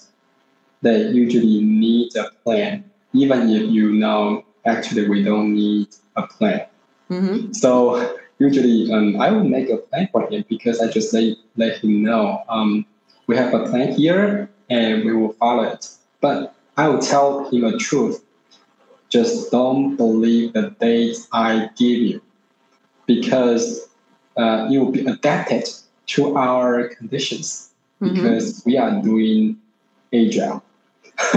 [0.82, 6.66] They usually need a plan, even if you know actually we don't need a plan.
[7.08, 11.36] hmm So usually, um, I will make a plan for him because I just let
[11.56, 12.86] let him know um,
[13.26, 15.88] we have a plan here and we will follow it.
[16.20, 18.24] But I will tell him the truth.
[19.08, 22.20] Just don't believe the dates I give you
[23.06, 23.88] because
[24.36, 25.64] uh, it will be adapted
[26.08, 29.58] to our conditions hmm because we are doing
[30.14, 30.62] agile.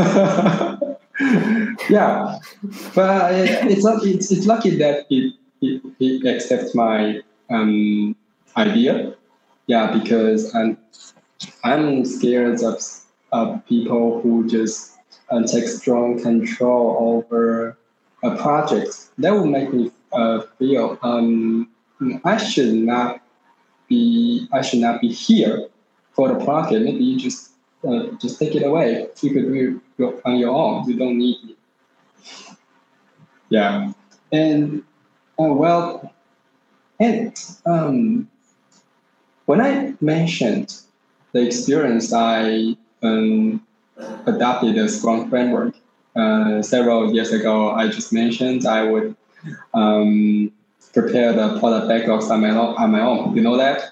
[1.90, 2.38] yeah,
[2.94, 8.16] but it's lucky, it's, it's lucky that he, he, he accepts my um,
[8.56, 9.16] idea.
[9.68, 10.78] Yeah, because I'm
[11.64, 12.82] I'm scared of,
[13.32, 14.98] of people who just
[15.30, 17.78] uh, take strong control over
[18.24, 19.10] a project.
[19.18, 21.70] That would make me uh, feel um,
[22.24, 23.21] I should not
[23.92, 25.68] be I should not be here
[26.14, 26.84] for the project.
[26.86, 27.52] Maybe you just
[27.88, 29.08] uh, just take it away.
[29.22, 30.88] You could do it on your own.
[30.90, 31.56] You don't need me.
[33.50, 33.92] Yeah,
[34.32, 34.84] and
[35.38, 36.14] uh, well,
[37.00, 38.30] and um,
[39.46, 40.80] when I mentioned
[41.34, 43.66] the experience I um,
[44.26, 45.76] adopted the Scrum framework
[46.16, 49.16] uh, several years ago, I just mentioned I would
[49.74, 50.52] um,
[50.94, 52.76] prepare the product backlogs on my own.
[52.76, 53.92] On my own, you know that.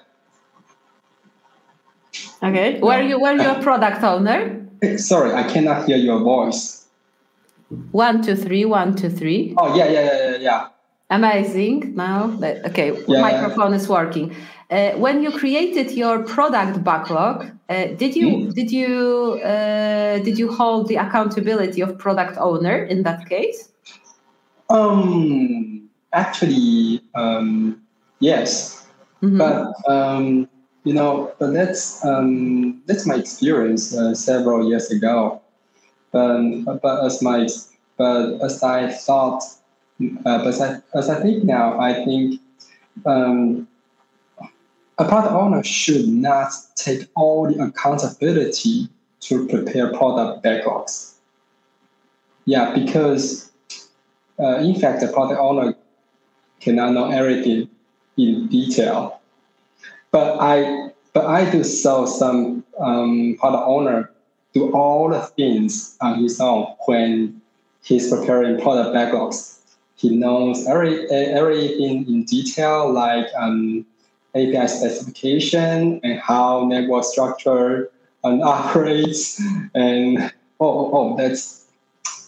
[2.42, 2.80] Okay.
[2.80, 4.66] Were you were you a product owner?
[4.96, 6.86] Sorry, I cannot hear your voice.
[7.92, 9.54] One, two, three, one, two, three.
[9.58, 10.68] Oh yeah, yeah, yeah, yeah, yeah.
[11.10, 11.94] Amazing.
[11.96, 12.30] Now,
[12.66, 13.20] okay, Yeah.
[13.20, 14.34] microphone is working.
[14.70, 18.50] Uh, when you created your product backlog, uh, did you Hmm?
[18.50, 23.68] did you uh, did you hold the accountability of product owner in that case?
[24.68, 25.79] Um,
[26.12, 27.80] actually, um,
[28.20, 28.86] yes,
[29.22, 29.38] Mhm.
[29.38, 30.48] but um,
[30.84, 35.40] you know, but that's um, that's my experience uh, several years ago.
[36.12, 37.46] But but as my
[37.96, 39.42] but as I thought,
[40.24, 42.40] uh, but as I, as I think now, I think
[43.06, 43.68] um,
[44.98, 48.88] a product owner should not take all the accountability
[49.20, 51.14] to prepare product backlogs.
[52.46, 53.52] Yeah, because
[54.38, 55.74] uh, in fact, the product owner
[56.60, 57.68] cannot know everything
[58.16, 59.20] in detail.
[60.10, 64.10] But I, but I do saw some um, product owner
[64.52, 67.40] do all the things on his own when
[67.82, 69.58] he's preparing product backlogs.
[69.96, 73.84] He knows every everything in detail, like um,
[74.34, 77.90] API specification and how network structure
[78.24, 79.40] and operates,
[79.74, 81.66] and oh, oh, oh, that's.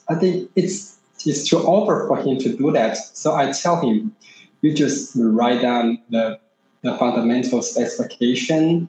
[0.08, 2.96] I think it's it's too over for him to do that.
[2.96, 4.14] So I tell him,
[4.60, 6.38] you just write down the,
[6.82, 8.88] the fundamental specification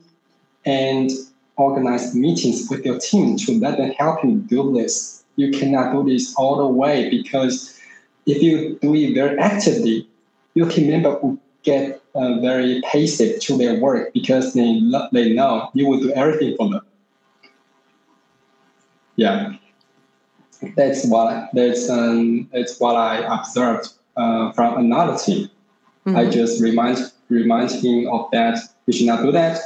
[0.66, 1.10] and
[1.56, 5.24] organize meetings with your team to let them help you do this.
[5.36, 7.80] You cannot do this all the way because
[8.26, 10.08] if you do it very actively,
[10.54, 15.34] your team member will get uh, very passive to their work because they, lo- they
[15.34, 16.82] know you will do everything for them.
[19.16, 19.56] Yeah
[20.76, 25.50] that's what that's um that's what I observed uh, from another team.
[26.08, 26.32] I Mhm.
[26.32, 26.98] just remind
[27.30, 28.60] remind him of that.
[28.86, 29.60] We should not do that,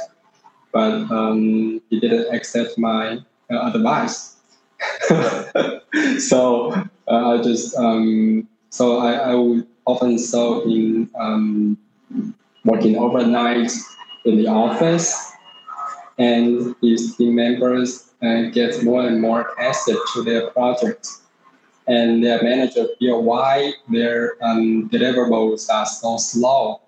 [0.72, 3.18] but um, he didn't accept my
[3.50, 4.36] uh, advice.
[6.18, 6.70] so
[7.08, 11.78] uh, I just um, so I, I would often saw him um,
[12.64, 13.72] working overnight
[14.24, 15.32] in the office,
[16.18, 21.08] and his team members uh, get more and more passive to their project.
[21.86, 26.80] And their manager feel why their um, deliverables are so slow,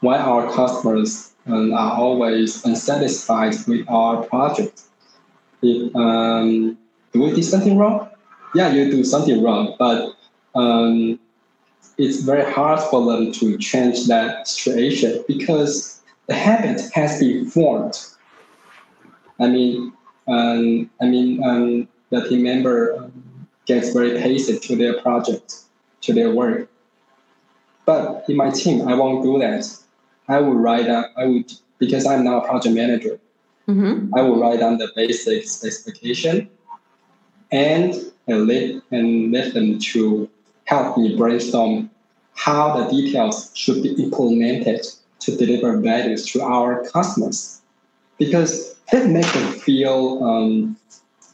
[0.00, 4.82] why our customers um, are always unsatisfied with our project.
[5.60, 6.78] If, um,
[7.12, 8.08] do we do something wrong?
[8.54, 10.14] Yeah, you do something wrong, but
[10.54, 11.18] um,
[11.98, 17.98] it's very hard for them to change that situation because the habit has been formed.
[19.38, 19.92] I mean,
[20.26, 23.10] um, I mean, um, the team member
[23.66, 25.62] gets very passive to their project,
[26.02, 26.68] to their work.
[27.86, 29.66] But in my team, I won't do that.
[30.28, 33.18] I will write down, I would, because I'm now a project manager,
[33.68, 34.10] Mhm.
[34.16, 36.48] I will write down the basic specification
[37.52, 37.94] and
[38.26, 40.28] and let, and let them to
[40.64, 41.90] help me brainstorm
[42.34, 44.86] how the details should be implemented
[45.20, 47.57] to deliver values to our customers.
[48.18, 50.76] Because that makes them feel um,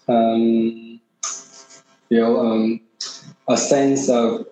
[0.09, 1.01] um,
[2.09, 2.81] feel um,
[3.49, 4.47] a sense of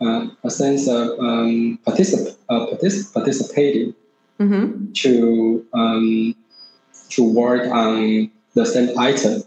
[0.00, 3.94] uh, a sense of um, particip- uh, particip- participating
[4.38, 4.92] Mm-hmm.
[4.92, 6.34] to um,
[7.08, 9.42] to work on the same item,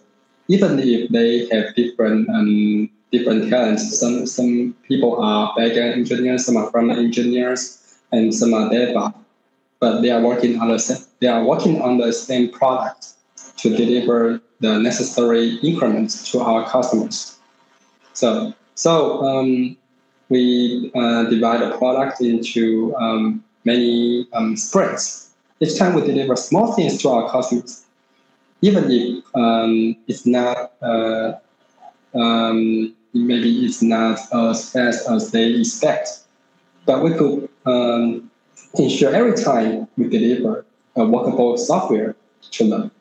[0.48, 4.00] even if they have different um, different talents.
[4.00, 7.78] Some some people are backend engineers, some are front engineers,
[8.12, 9.14] and some are DevOps.
[9.80, 13.14] But they are working on the same, they are working on the same product
[13.58, 17.38] to deliver the necessary increments to our customers.
[18.14, 19.78] So so um,
[20.30, 25.32] we uh, divide the product into um, many um, sprints.
[25.60, 27.86] Each time we deliver small things to our customers,
[28.62, 31.34] even if um, it's not uh,
[32.16, 36.10] um, maybe it's not as fast as they expect,
[36.86, 38.30] but we could um,
[38.76, 40.66] ensure every time we deliver
[40.96, 42.16] a workable software
[42.52, 42.92] to them.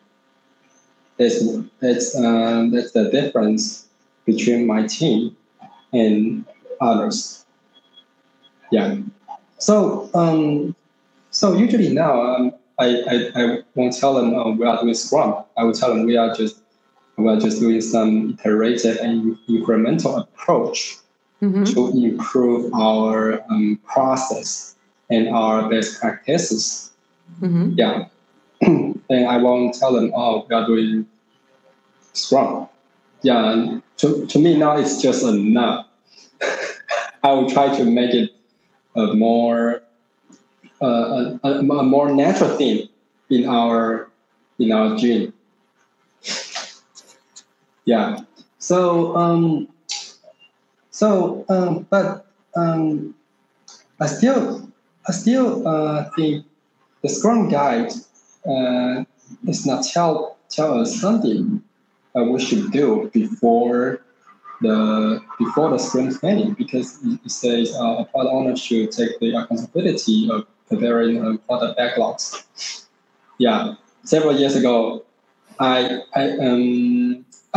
[1.19, 1.43] It's,
[1.83, 3.87] it's, uh, that's the difference
[4.25, 5.37] between my team
[5.93, 6.45] and
[6.81, 7.45] others.
[8.71, 8.99] Yeah.
[9.59, 10.77] So um,
[11.31, 15.45] so usually now um, I, I, I won't tell them oh, we are doing Scrum.
[15.57, 16.61] I will tell them we are just
[17.17, 20.99] we are just doing some iterative and incremental approach
[21.41, 21.65] Mm-hmm.
[21.73, 24.75] to improve our um, process
[25.09, 26.88] and our best practices.
[27.41, 27.75] Mm-hmm.
[27.77, 28.07] Yeah.
[28.61, 31.07] and I won't tell them, oh, we are doing
[32.13, 32.69] Scrum.
[33.23, 33.81] Yeah.
[33.99, 35.87] To, to me now it's just enough.
[37.23, 38.31] I will try to make it
[38.95, 39.83] a more
[40.81, 40.87] uh,
[41.43, 42.89] a, a, a more natural thing
[43.31, 44.11] in our
[44.59, 45.33] in our gene.
[47.85, 48.21] Yeah.
[48.59, 49.69] So um,
[50.91, 53.15] so um, but um,
[54.01, 54.71] I still
[55.09, 56.45] I still uh, think
[57.03, 57.93] the Scrum guide
[58.49, 59.05] uh,
[59.45, 61.63] does not tell tell us something
[62.17, 64.03] uh, we should do before
[64.61, 69.19] the before the sprint planning because it it says uh, a product owner should take
[69.21, 72.45] the responsibility of preparing uh, product backlogs.
[73.39, 73.75] Yeah,
[74.05, 75.05] several years ago,
[75.61, 76.98] I I um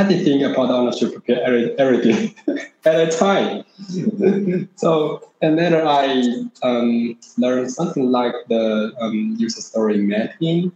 [0.02, 2.34] I did think a product owner should prepare everything
[2.86, 3.64] at a time.
[4.76, 6.06] so and then I
[6.64, 10.72] um, learned something like the um, user story mapping,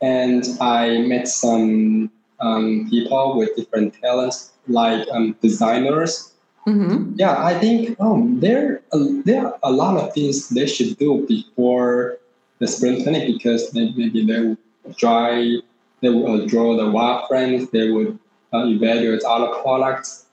[0.00, 2.10] and I met some
[2.40, 6.32] um, people with different talents like um, designers.
[6.66, 7.14] Mm-hmm.
[7.14, 11.24] Yeah, I think oh, there uh, there are a lot of things they should do
[11.28, 12.18] before
[12.58, 14.58] the sprint planning because they, maybe they would
[14.98, 15.54] try,
[16.00, 18.18] they would uh, draw the wireframes, they would
[18.52, 20.26] uh, evaluate other products.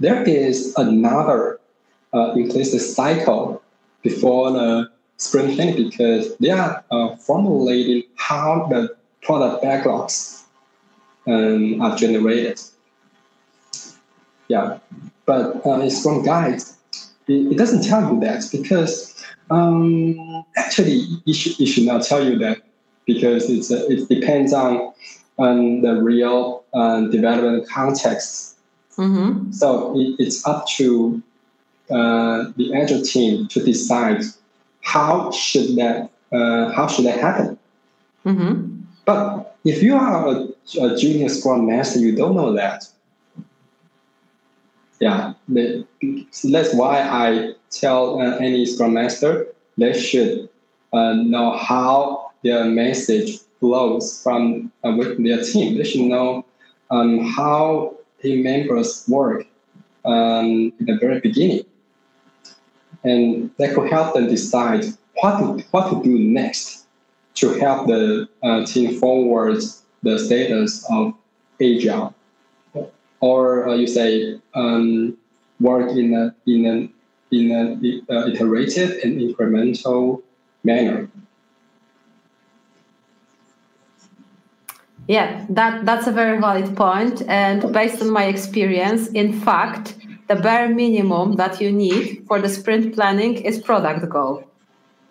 [0.00, 1.60] There is another
[2.14, 3.62] uh, implicit cycle
[4.02, 10.44] before the sprint planning because they are uh, formulating how the product backlogs
[11.26, 12.60] um, are generated.
[14.48, 14.78] Yeah,
[15.26, 16.62] but uh, in Scrum Guide,
[17.26, 22.24] it, it doesn't tell you that because um, actually it should, it should not tell
[22.24, 22.62] you that
[23.06, 24.92] because it's uh, it depends on
[25.38, 28.56] on the real uh, development context.
[28.96, 29.52] Mm-hmm.
[29.52, 31.22] So it, it's up to
[31.90, 34.22] uh, the agile team to decide
[34.82, 37.58] how should that uh, how should that happen.
[38.26, 38.82] Mm-hmm.
[39.04, 40.48] But if you are a,
[40.82, 42.84] a junior Scrum Master, you don't know that.
[45.00, 45.86] Yeah, the,
[46.30, 49.46] so that's why I tell uh, any Scrum Master
[49.78, 50.48] they should
[50.92, 55.78] uh, know how their message flows from uh, within their team.
[55.78, 56.44] They should know
[56.90, 59.46] um, how team members work
[60.04, 61.64] um, in the very beginning,
[63.04, 64.84] and that could help them decide
[65.20, 66.86] what to, what to do next
[67.34, 69.62] to help the uh, team forward
[70.02, 71.14] the status of
[71.60, 72.14] agile,
[73.20, 75.16] or uh, you say um,
[75.60, 76.92] work in a in an
[77.30, 80.22] in an uh, iterative and incremental
[80.64, 81.10] manner.
[85.08, 87.22] Yeah, that that's a very valid point.
[87.28, 89.96] And based on my experience, in fact,
[90.28, 94.44] the bare minimum that you need for the sprint planning is product goal.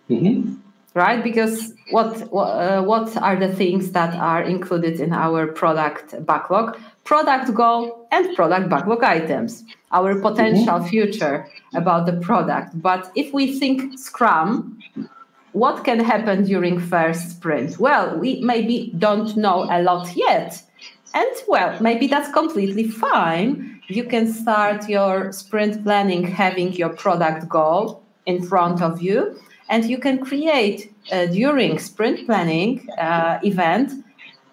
[0.09, 0.53] Mm-hmm.
[0.93, 1.21] right?
[1.21, 6.77] Because what uh, what are the things that are included in our product backlog?
[7.03, 12.81] Product goal and product backlog items, our potential future about the product.
[12.81, 14.79] But if we think Scrum,
[15.57, 17.79] what can happen during first sprint?
[17.79, 20.61] Well, we maybe don't know a lot yet.
[21.13, 23.81] And well, maybe that's completely fine.
[23.87, 29.39] You can start your sprint planning having your product goal in front of you
[29.69, 33.91] and you can create uh, during sprint planning uh, event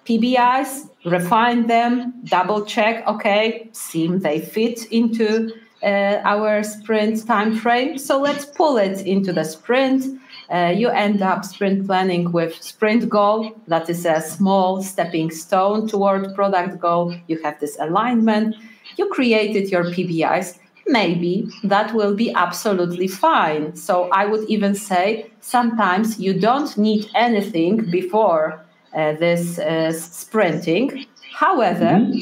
[0.06, 5.50] PBIs, refine them, double check, okay, seem they fit into
[5.82, 7.96] uh, our sprint time frame.
[7.98, 10.04] So let's pull it into the sprint.
[10.50, 13.52] Uh, you end up sprint planning with sprint goal.
[13.68, 17.14] That is a small stepping stone toward product goal.
[17.28, 18.56] You have this alignment.
[18.96, 20.58] You created your PBIs.
[20.86, 23.74] Maybe that will be absolutely fine.
[23.74, 28.62] So I would even say sometimes you don't need anything before
[28.94, 31.06] uh, this uh, sprinting.
[31.32, 32.20] However, mm-hmm.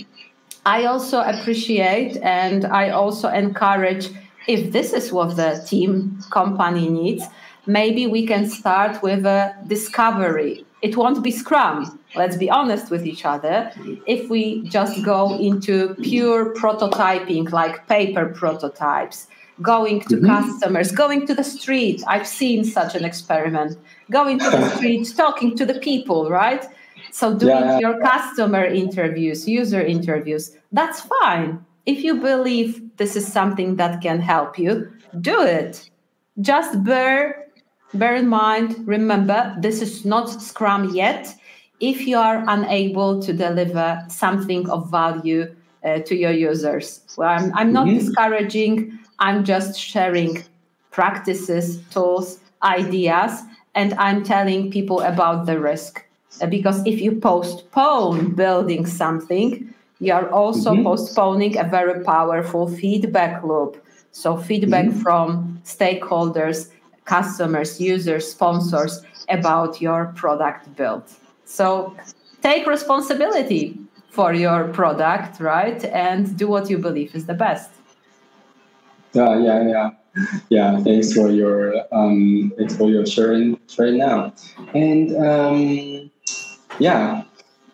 [0.64, 4.10] I also appreciate and I also encourage
[4.46, 7.24] if this is what the team company needs,
[7.66, 10.64] maybe we can start with a discovery.
[10.82, 13.70] It won't be Scrum, let's be honest with each other.
[14.06, 19.28] If we just go into pure prototyping, like paper prototypes,
[19.60, 20.26] going to mm-hmm.
[20.26, 23.78] customers, going to the street, I've seen such an experiment,
[24.10, 26.66] going to the street, talking to the people, right?
[27.12, 27.78] So doing yeah.
[27.78, 31.64] your customer interviews, user interviews, that's fine.
[31.86, 34.90] If you believe this is something that can help you,
[35.20, 35.90] do it.
[36.40, 37.46] Just bear
[37.94, 41.34] bear in mind, remember, this is not Scrum yet.
[41.80, 47.52] If you are unable to deliver something of value uh, to your users, well, I'm,
[47.54, 47.98] I'm not mm-hmm.
[47.98, 48.98] discouraging.
[49.18, 50.44] I'm just sharing
[50.90, 53.42] practices, tools, ideas,
[53.74, 56.04] and I'm telling people about the risk.
[56.40, 60.82] Uh, because if you postpone building something, you are also mm-hmm.
[60.82, 63.84] postponing a very powerful feedback loop.
[64.10, 65.00] So, feedback mm-hmm.
[65.00, 66.70] from stakeholders,
[67.04, 71.04] customers, users, sponsors about your product build.
[71.44, 71.96] So,
[72.42, 73.78] take responsibility
[74.10, 75.84] for your product, right?
[75.84, 77.70] And do what you believe is the best.
[79.12, 79.90] Yeah, yeah, yeah.
[80.50, 84.34] Yeah, thanks for your um, thanks for your sharing right now.
[84.74, 86.10] And um,
[86.78, 87.24] yeah.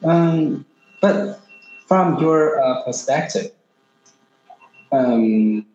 [0.05, 0.65] Um,
[1.01, 1.41] but
[1.89, 3.51] from your uh, perspective,
[4.93, 5.67] um,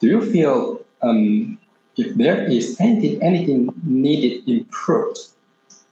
[0.00, 1.58] do you feel um,
[1.96, 5.18] if there is anything, anything needed improved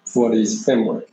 [0.05, 1.09] for this framework?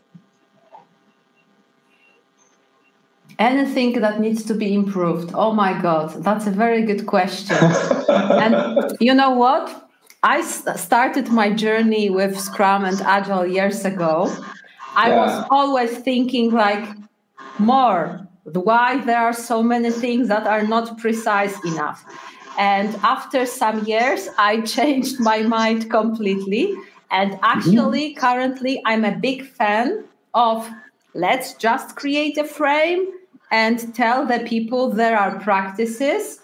[3.38, 5.32] Anything that needs to be improved?
[5.34, 7.56] Oh my God, that's a very good question.
[8.10, 9.90] and you know what?
[10.24, 14.30] I started my journey with Scrum and Agile years ago.
[14.96, 15.16] I yeah.
[15.18, 16.86] was always thinking like
[17.58, 22.04] more why there are so many things that are not precise enough.
[22.60, 26.76] And after some years, I changed my mind completely.
[27.10, 28.20] And actually, mm-hmm.
[28.20, 30.04] currently, I'm a big fan
[30.34, 30.70] of
[31.16, 33.08] let's just create a frame
[33.50, 36.40] and tell the people there are practices,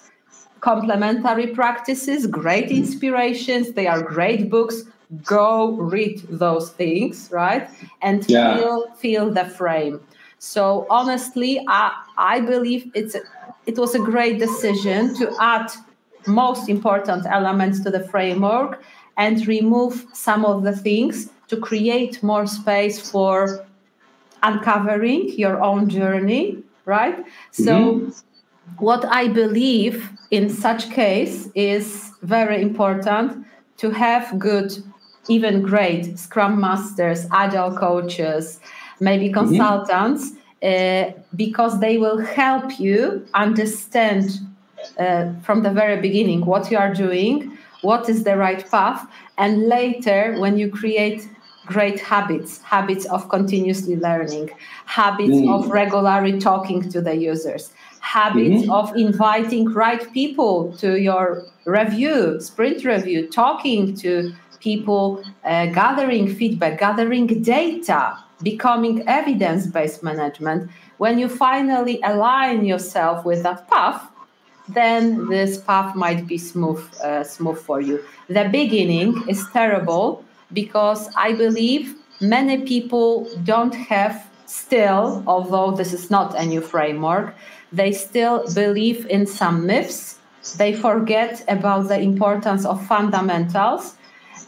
[0.62, 4.86] complementary practices, great inspirations, they are great books
[5.24, 7.70] go read those things, right?
[8.02, 8.58] And yeah.
[8.58, 10.02] feel feel the frame.
[10.40, 13.22] So honestly, I I believe it's a,
[13.66, 15.72] it was a great decision to add
[16.28, 18.84] most important elements to the framework
[19.18, 23.66] and remove some of the things to create more space for
[24.44, 27.18] uncovering your own journey, right?
[27.18, 27.64] Mm-hmm.
[27.64, 28.12] So
[28.78, 33.46] what I believe in such case is very important
[33.78, 34.72] to have good
[35.28, 38.60] even great scrum masters, agile coaches,
[39.00, 39.48] maybe mm-hmm.
[39.48, 41.18] consultants, mm-hmm.
[41.18, 44.40] uh, because they will help you understand
[45.00, 49.08] uh, from the very beginning what you are doing, what is the right path,
[49.38, 51.28] and later when you create
[51.66, 54.48] great habits habits of continuously learning
[54.86, 55.52] habits mm.
[55.52, 58.70] of regularly talking to the users habits mm-hmm.
[58.70, 64.32] of inviting right people to your review sprint review talking to
[64.66, 73.24] people uh, gathering feedback, gathering data, becoming evidence based management, when you finally align yourself
[73.24, 74.02] with that path,
[74.70, 78.04] then this path might be smooth, uh, smooth for you.
[78.28, 86.10] The beginning is terrible because I believe many people don't have still, although this is
[86.10, 87.36] not a new framework,
[87.72, 90.20] they still believe in some myths.
[90.58, 93.96] They forget about the importance of fundamentals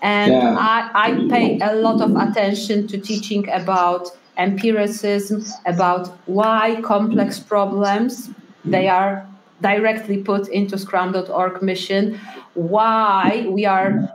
[0.01, 0.55] and yeah.
[0.57, 8.29] I, I pay a lot of attention to teaching about empiricism, about why complex problems
[8.63, 9.26] they are
[9.61, 12.19] directly put into scrum.org mission,
[12.53, 14.09] why we are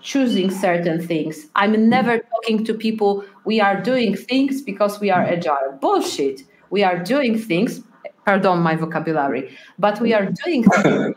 [0.00, 1.48] choosing certain things.
[1.54, 5.78] I'm never talking to people, we are doing things because we are agile.
[5.80, 6.42] Bullshit.
[6.70, 7.82] We are doing things,
[8.24, 11.14] pardon my vocabulary, but we are doing things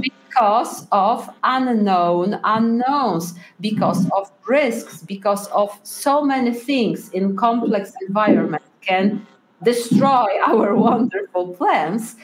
[0.00, 8.62] because of unknown unknowns, because of risks, because of so many things in complex environment
[8.80, 9.26] can
[9.62, 12.16] destroy our wonderful plans.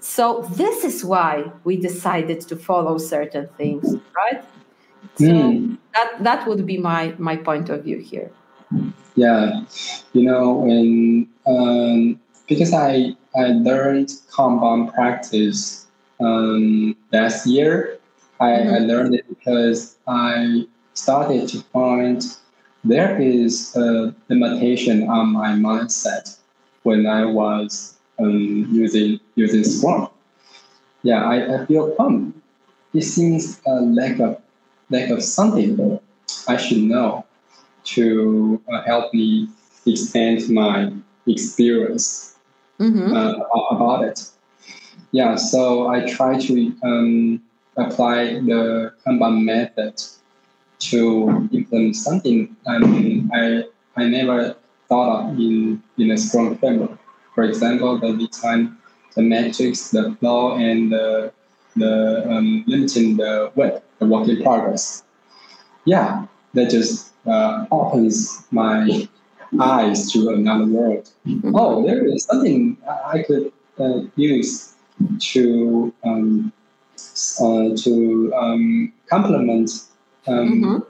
[0.00, 4.44] So this is why we decided to follow certain things, right?
[5.16, 5.78] So Mm.
[5.94, 8.32] that that would be my my point of view here.
[9.16, 9.62] Yeah,
[10.12, 15.86] you know, when um, because I I learned Kanban practice
[16.20, 17.98] um, last year.
[18.40, 22.24] I, I learned it because I started to find
[22.84, 26.38] there is a limitation on my mindset
[26.84, 30.08] when I was um, using using Scrum.
[31.02, 32.34] Yeah, I, I feel um,
[32.94, 34.40] it seems a lack of
[34.90, 36.00] lack of something that
[36.48, 37.24] I should know
[37.94, 39.48] to uh, help me
[39.86, 40.92] expand my
[41.26, 42.34] experience
[42.80, 43.12] Mhm.
[43.14, 43.34] uh,
[43.74, 44.18] about it.
[45.12, 47.42] Yeah, so I try to um,
[47.76, 49.94] apply the Kanban method
[50.90, 53.64] to implement something um, I,
[53.96, 54.56] I never
[54.88, 56.97] thought of in, in a Scrum framework.
[57.38, 58.78] For example, the lead time,
[59.14, 61.32] the metrics, the flow, and the,
[61.76, 65.04] the um, limiting the work, the work in progress.
[65.84, 69.06] Yeah, that just uh, opens my
[69.60, 71.12] eyes to another world.
[71.54, 72.76] Oh, there is something
[73.06, 74.74] I could uh, use
[75.30, 76.52] to um,
[77.40, 79.70] uh, to um, complement
[80.26, 80.86] um, Mhm.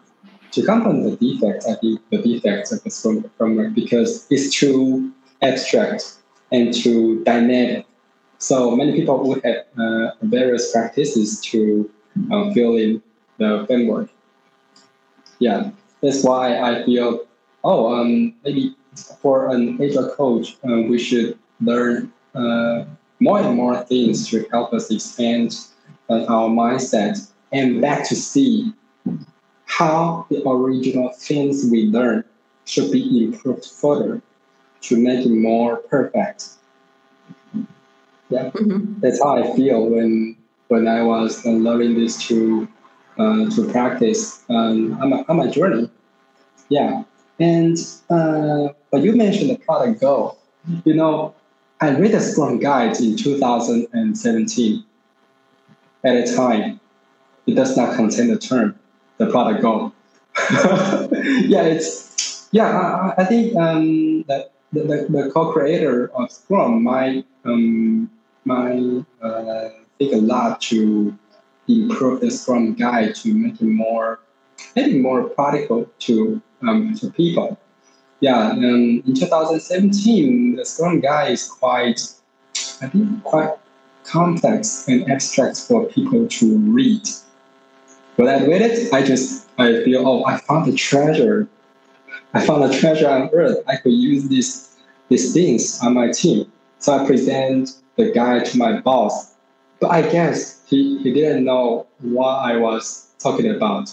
[0.52, 1.68] to complement the defects.
[1.68, 6.17] I think the defects of the framework because it's too abstract
[6.52, 7.86] and to dynamic.
[8.38, 11.90] So many people would have uh, various practices to
[12.30, 13.02] uh, fill in
[13.38, 14.10] the framework.
[15.38, 15.70] Yeah,
[16.02, 17.26] that's why I feel
[17.64, 18.76] oh um, maybe
[19.20, 22.84] for an agile coach uh, we should learn uh,
[23.20, 25.56] more and more things to help us expand
[26.08, 28.72] uh, our mindset and back to see
[29.64, 32.24] how the original things we learn
[32.64, 34.22] should be improved further
[34.82, 36.48] to make it more perfect.
[38.30, 39.00] Yeah, Mhm.
[39.00, 40.36] that's how I feel when
[40.68, 42.68] when I was uh, learning this to
[43.18, 45.90] uh, to practice um, on, my, on my journey.
[46.68, 47.04] Yeah,
[47.40, 47.76] and
[48.10, 50.38] uh, but you mentioned the product goal.
[50.84, 51.34] You know,
[51.80, 54.84] I read the Scrum Guide in 2017.
[56.04, 56.78] At a time,
[57.46, 58.78] it does not contain the term
[59.16, 59.92] the product goal.
[61.48, 62.68] yeah, it's yeah.
[62.70, 68.10] I, I I think um, that the, the, the co-creator of Scrum might um,
[68.44, 71.16] might uh, think a lot to
[71.68, 74.20] improve the Scrum guide to make it more
[74.74, 77.58] maybe more practical to um, to people.
[78.20, 82.00] Yeah, in 2017, the Scrum guide is quite
[82.82, 83.54] I think quite
[84.04, 87.02] complex and abstract for people to read.
[88.16, 91.48] When I read it, I just I feel oh I found a treasure.
[92.34, 93.58] I found a treasure on earth.
[93.66, 94.76] I could use these
[95.08, 96.50] these things on my team.
[96.78, 99.34] So I present the guide to my boss.
[99.80, 103.90] But I guess he, he didn't know what I was talking about.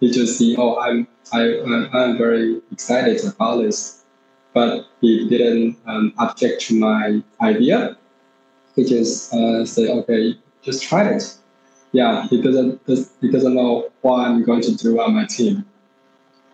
[0.00, 4.04] He just see, oh I'm I I'm, I'm very excited about this.
[4.52, 7.96] But he didn't um, object to my idea.
[8.74, 11.36] He just uh, said, okay, just try it
[11.96, 12.80] yeah, he doesn't
[13.20, 15.64] he doesn't know what I'm going to do on my team,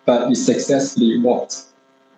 [0.05, 1.65] but it successfully worked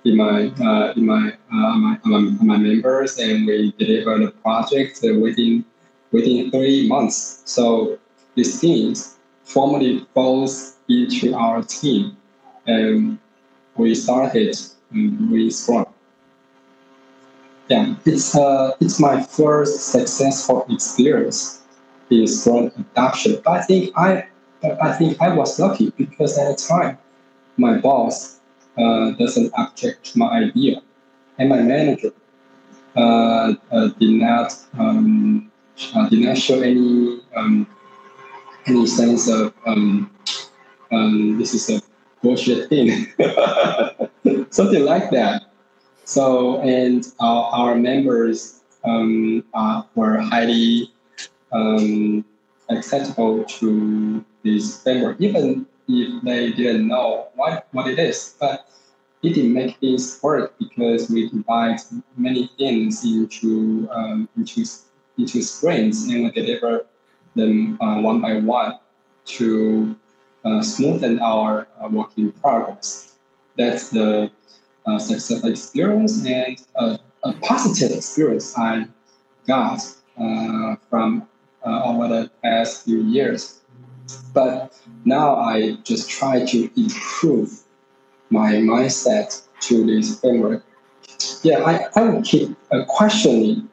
[0.05, 5.01] in my uh, in my uh, my, my my members, and we delivered the project
[5.03, 5.65] within
[6.13, 7.43] within three months.
[7.45, 7.99] So
[8.37, 8.95] this team
[9.45, 12.17] formally falls into our team,
[12.67, 13.19] and
[13.77, 14.57] we started
[14.93, 15.87] with Scrum.
[17.69, 21.63] Yeah, it's uh, it's my first successful experience
[22.11, 23.41] in Scrum adoption.
[23.45, 24.27] But I think I,
[24.83, 26.99] I think I was lucky because at the time,
[27.57, 28.41] my boss
[28.79, 30.83] uh, doesn't object to my idea,
[31.39, 32.13] and my manager
[32.97, 35.51] uh, uh, did not um,
[35.95, 37.67] uh, did not show any um,
[38.67, 40.11] any sense of um,
[40.93, 41.83] um, this is a
[42.23, 43.07] bullshit thing,
[44.51, 45.51] something like that.
[46.05, 49.45] So and our, members um,
[49.95, 50.93] were highly
[51.53, 52.25] um,
[52.69, 58.37] acceptable to this framework, even if they didn't know what, what it is.
[58.39, 58.67] But
[59.23, 61.81] it did make things work because we divide
[62.17, 64.65] many things into um, into
[65.17, 66.87] into sprints and we deliver
[67.35, 68.79] them uh, one by one
[69.25, 69.97] to
[70.45, 73.17] uh, smoothen our uh, work in progress.
[73.57, 74.31] That's the
[74.87, 78.87] uh, successful experience and a, a positive experience I
[79.47, 79.81] got
[80.19, 81.27] uh, from
[81.65, 83.61] uh, over the past few years.
[84.33, 87.61] But now I just try to improve
[88.31, 90.65] my mindset to this framework.
[91.43, 93.69] Yeah, I, I will keep uh, questioning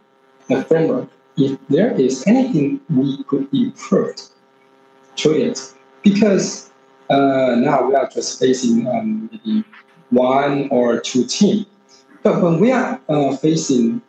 [0.47, 4.15] the framework if there is anything we could improve
[5.17, 5.59] to it,
[6.03, 6.71] because
[7.09, 9.63] uh, now we are just facing um, maybe
[10.09, 11.65] one or two teams.
[12.23, 14.01] But when we are uh, facing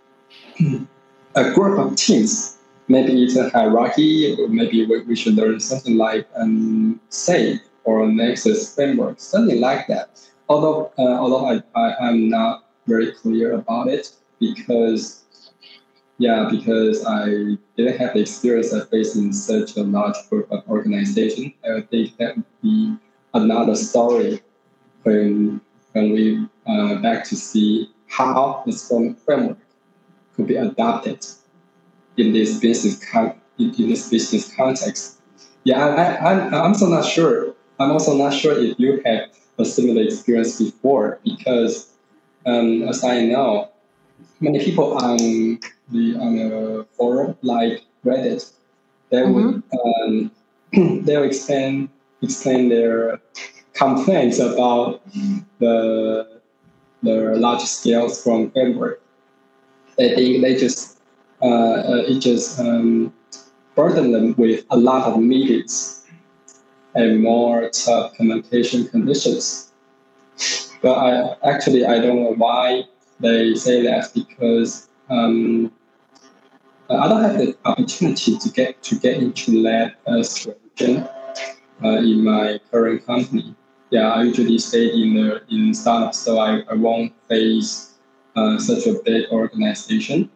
[1.35, 2.59] a group of teams,
[2.89, 8.07] maybe it's a hierarchy, or maybe we, we should learn something like um, SAFe or
[8.07, 10.21] Nexus framework, something like that.
[10.49, 14.11] Although, uh, although I, I, I'm not very clear about it
[14.41, 15.23] because
[16.19, 21.53] yeah, because I didn't have the experience of facing such a large group of organization.
[21.65, 22.97] I think that would be
[23.35, 24.41] another story
[25.03, 25.61] when
[25.93, 29.59] when we uh, back to see how this framework
[30.37, 31.27] could be adopted
[32.17, 35.21] in this business con- in, this business context.
[35.65, 37.55] Yeah, I, I'm I'm also not sure.
[37.79, 41.91] I'm also not sure if you had a similar experience before because,
[42.47, 43.71] um, as I know,
[44.41, 45.61] many people on
[45.91, 48.51] the on a forum like Reddit,
[49.11, 49.61] they mm-hmm.
[49.93, 50.31] would
[50.77, 51.89] um, they'll explain
[52.23, 53.21] explain their
[53.75, 55.03] complaints about
[55.59, 56.41] the
[57.03, 59.03] the large scale Scrum framework.
[59.99, 60.92] They think they just
[61.43, 63.13] it just um,
[63.75, 66.07] them with a lot of meetings
[66.95, 69.73] and more tough communication conditions.
[70.83, 72.85] But I actually I don't know why
[73.21, 75.73] they say that because um,
[76.91, 81.09] I don't have the opportunity to get to get into that uh, situation
[81.85, 83.55] uh, in my current company.
[83.91, 87.95] Yeah, I usually stay in the in startups, so I, I won't face
[88.37, 90.31] uh, such a big organization.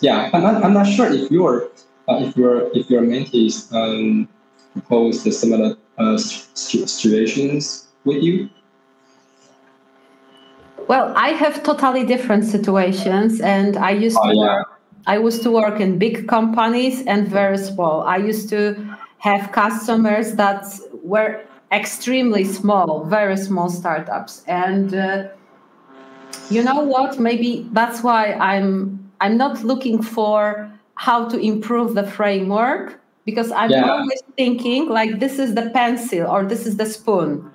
[0.00, 1.70] Yeah, I'm not, I'm not sure if your
[2.08, 4.28] uh, if your if your mentees um,
[4.72, 8.50] propose the similar uh, situations with you.
[10.88, 14.42] Well, I have totally different situations, and I used oh, to yeah.
[14.42, 14.80] work.
[15.06, 18.02] I used to work in big companies and very small.
[18.02, 18.76] I used to
[19.18, 20.64] have customers that
[21.02, 21.42] were
[21.72, 25.28] extremely small, very small startups, and uh,
[26.50, 27.18] you know what?
[27.18, 33.70] Maybe that's why I'm I'm not looking for how to improve the framework because I'm
[33.70, 33.90] yeah.
[33.90, 37.50] always thinking like this is the pencil or this is the spoon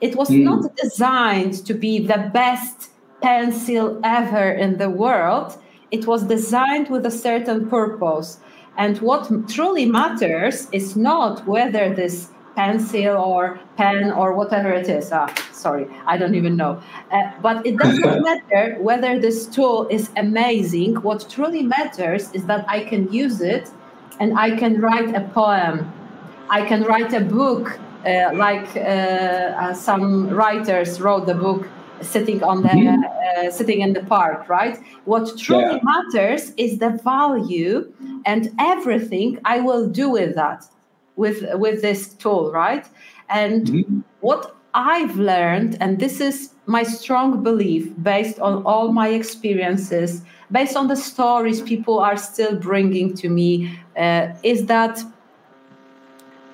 [0.00, 0.42] it was mm.
[0.42, 2.90] not designed to be the best
[3.22, 5.58] pencil ever in the world.
[5.90, 8.40] It was designed with a certain purpose.
[8.78, 15.10] And what truly matters is not whether this pencil or pen or whatever it is.
[15.12, 16.82] Ah, sorry, I don't even know.
[17.10, 20.96] Uh, but it doesn't matter whether this tool is amazing.
[20.96, 23.70] What truly matters is that I can use it
[24.18, 25.90] and I can write a poem.
[26.50, 31.68] I can write a book uh, like uh, uh, some writers wrote the book
[32.00, 33.50] sitting on the mm-hmm.
[33.50, 35.78] sitting in the park right what truly yeah.
[35.82, 37.92] matters is the value
[38.24, 40.64] and everything i will do with that
[41.16, 42.86] with with this tool right
[43.28, 44.00] and mm-hmm.
[44.20, 50.76] what i've learned and this is my strong belief based on all my experiences based
[50.76, 55.02] on the stories people are still bringing to me uh, is that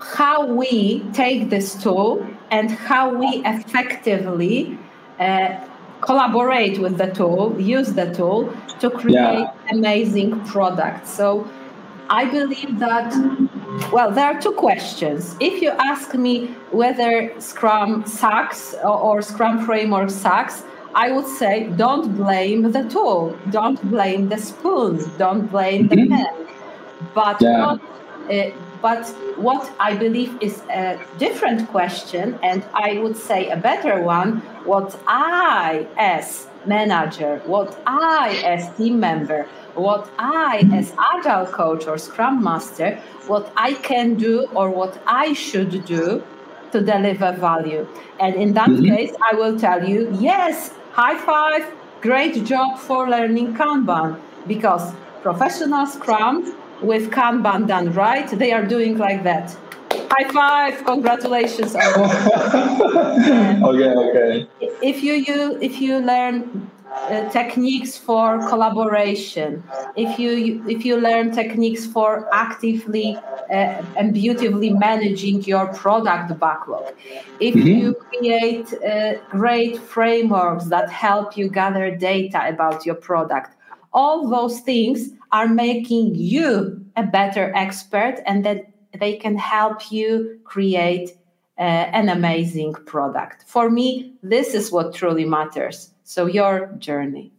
[0.00, 4.78] how we take this tool and how we effectively
[5.18, 5.66] uh,
[6.00, 9.52] collaborate with the tool, use the tool to create yeah.
[9.70, 11.10] amazing products.
[11.10, 11.48] So
[12.08, 13.12] I believe that,
[13.92, 15.36] well, there are two questions.
[15.40, 20.62] If you ask me whether Scrum sucks or, or Scrum Framework sucks,
[20.94, 26.14] I would say don't blame the tool, don't blame the spoon, don't blame the mm-hmm.
[26.14, 26.48] pen,
[27.14, 27.56] but yeah.
[27.58, 27.80] not,
[28.30, 28.50] uh,
[28.82, 29.06] but
[29.36, 34.98] what I believe is a different question, and I would say a better one, what
[35.06, 42.42] I, as manager, what I, as team member, what I, as agile coach or scrum
[42.42, 42.96] master,
[43.26, 46.24] what I can do or what I should do
[46.72, 47.86] to deliver value.
[48.20, 48.94] And in that mm-hmm.
[48.94, 51.66] case, I will tell you yes, high five,
[52.00, 58.98] great job for learning Kanban because professional scrum with Kanban done right, they are doing
[58.98, 59.56] like that.
[60.10, 60.84] High five!
[60.84, 61.74] Congratulations.
[61.76, 61.90] okay,
[63.62, 64.46] okay.
[64.82, 69.62] If you, you if you learn uh, techniques for collaboration,
[69.96, 73.16] if you if you learn techniques for actively
[73.50, 76.94] uh, and beautifully managing your product backlog,
[77.40, 77.68] if mm-hmm.
[77.68, 83.50] you create uh, great frameworks that help you gather data about your product,
[83.92, 88.64] all those things are making you a better expert and that
[88.98, 91.10] they can help you create
[91.58, 93.44] uh, an amazing product.
[93.46, 95.90] For me, this is what truly matters.
[96.04, 97.32] So, your journey.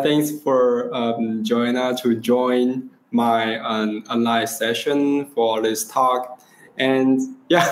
[0.00, 6.40] Thanks for um, Joanna to join my um, online session for this talk.
[6.76, 7.66] And yeah,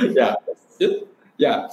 [0.00, 0.34] yeah,
[1.38, 1.68] yeah,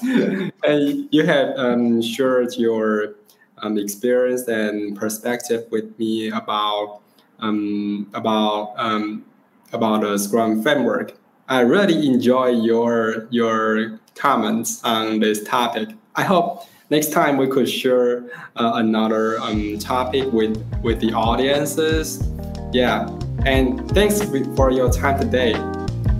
[0.64, 3.16] and you have um, shared your
[3.62, 7.02] um, experience and perspective with me about
[7.40, 9.26] um, about um,
[9.74, 11.14] about the Scrum framework.
[11.48, 15.90] I really enjoy your your comments on this topic.
[16.16, 18.24] I hope next time we could share
[18.56, 22.28] uh, another um, topic with with the audiences.
[22.74, 23.10] Yeah,
[23.46, 24.22] and thanks
[24.56, 25.52] for your time today.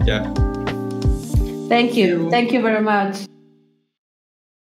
[0.06, 0.34] Yeah.
[1.68, 2.30] Thank you.
[2.32, 3.28] Thank you very much.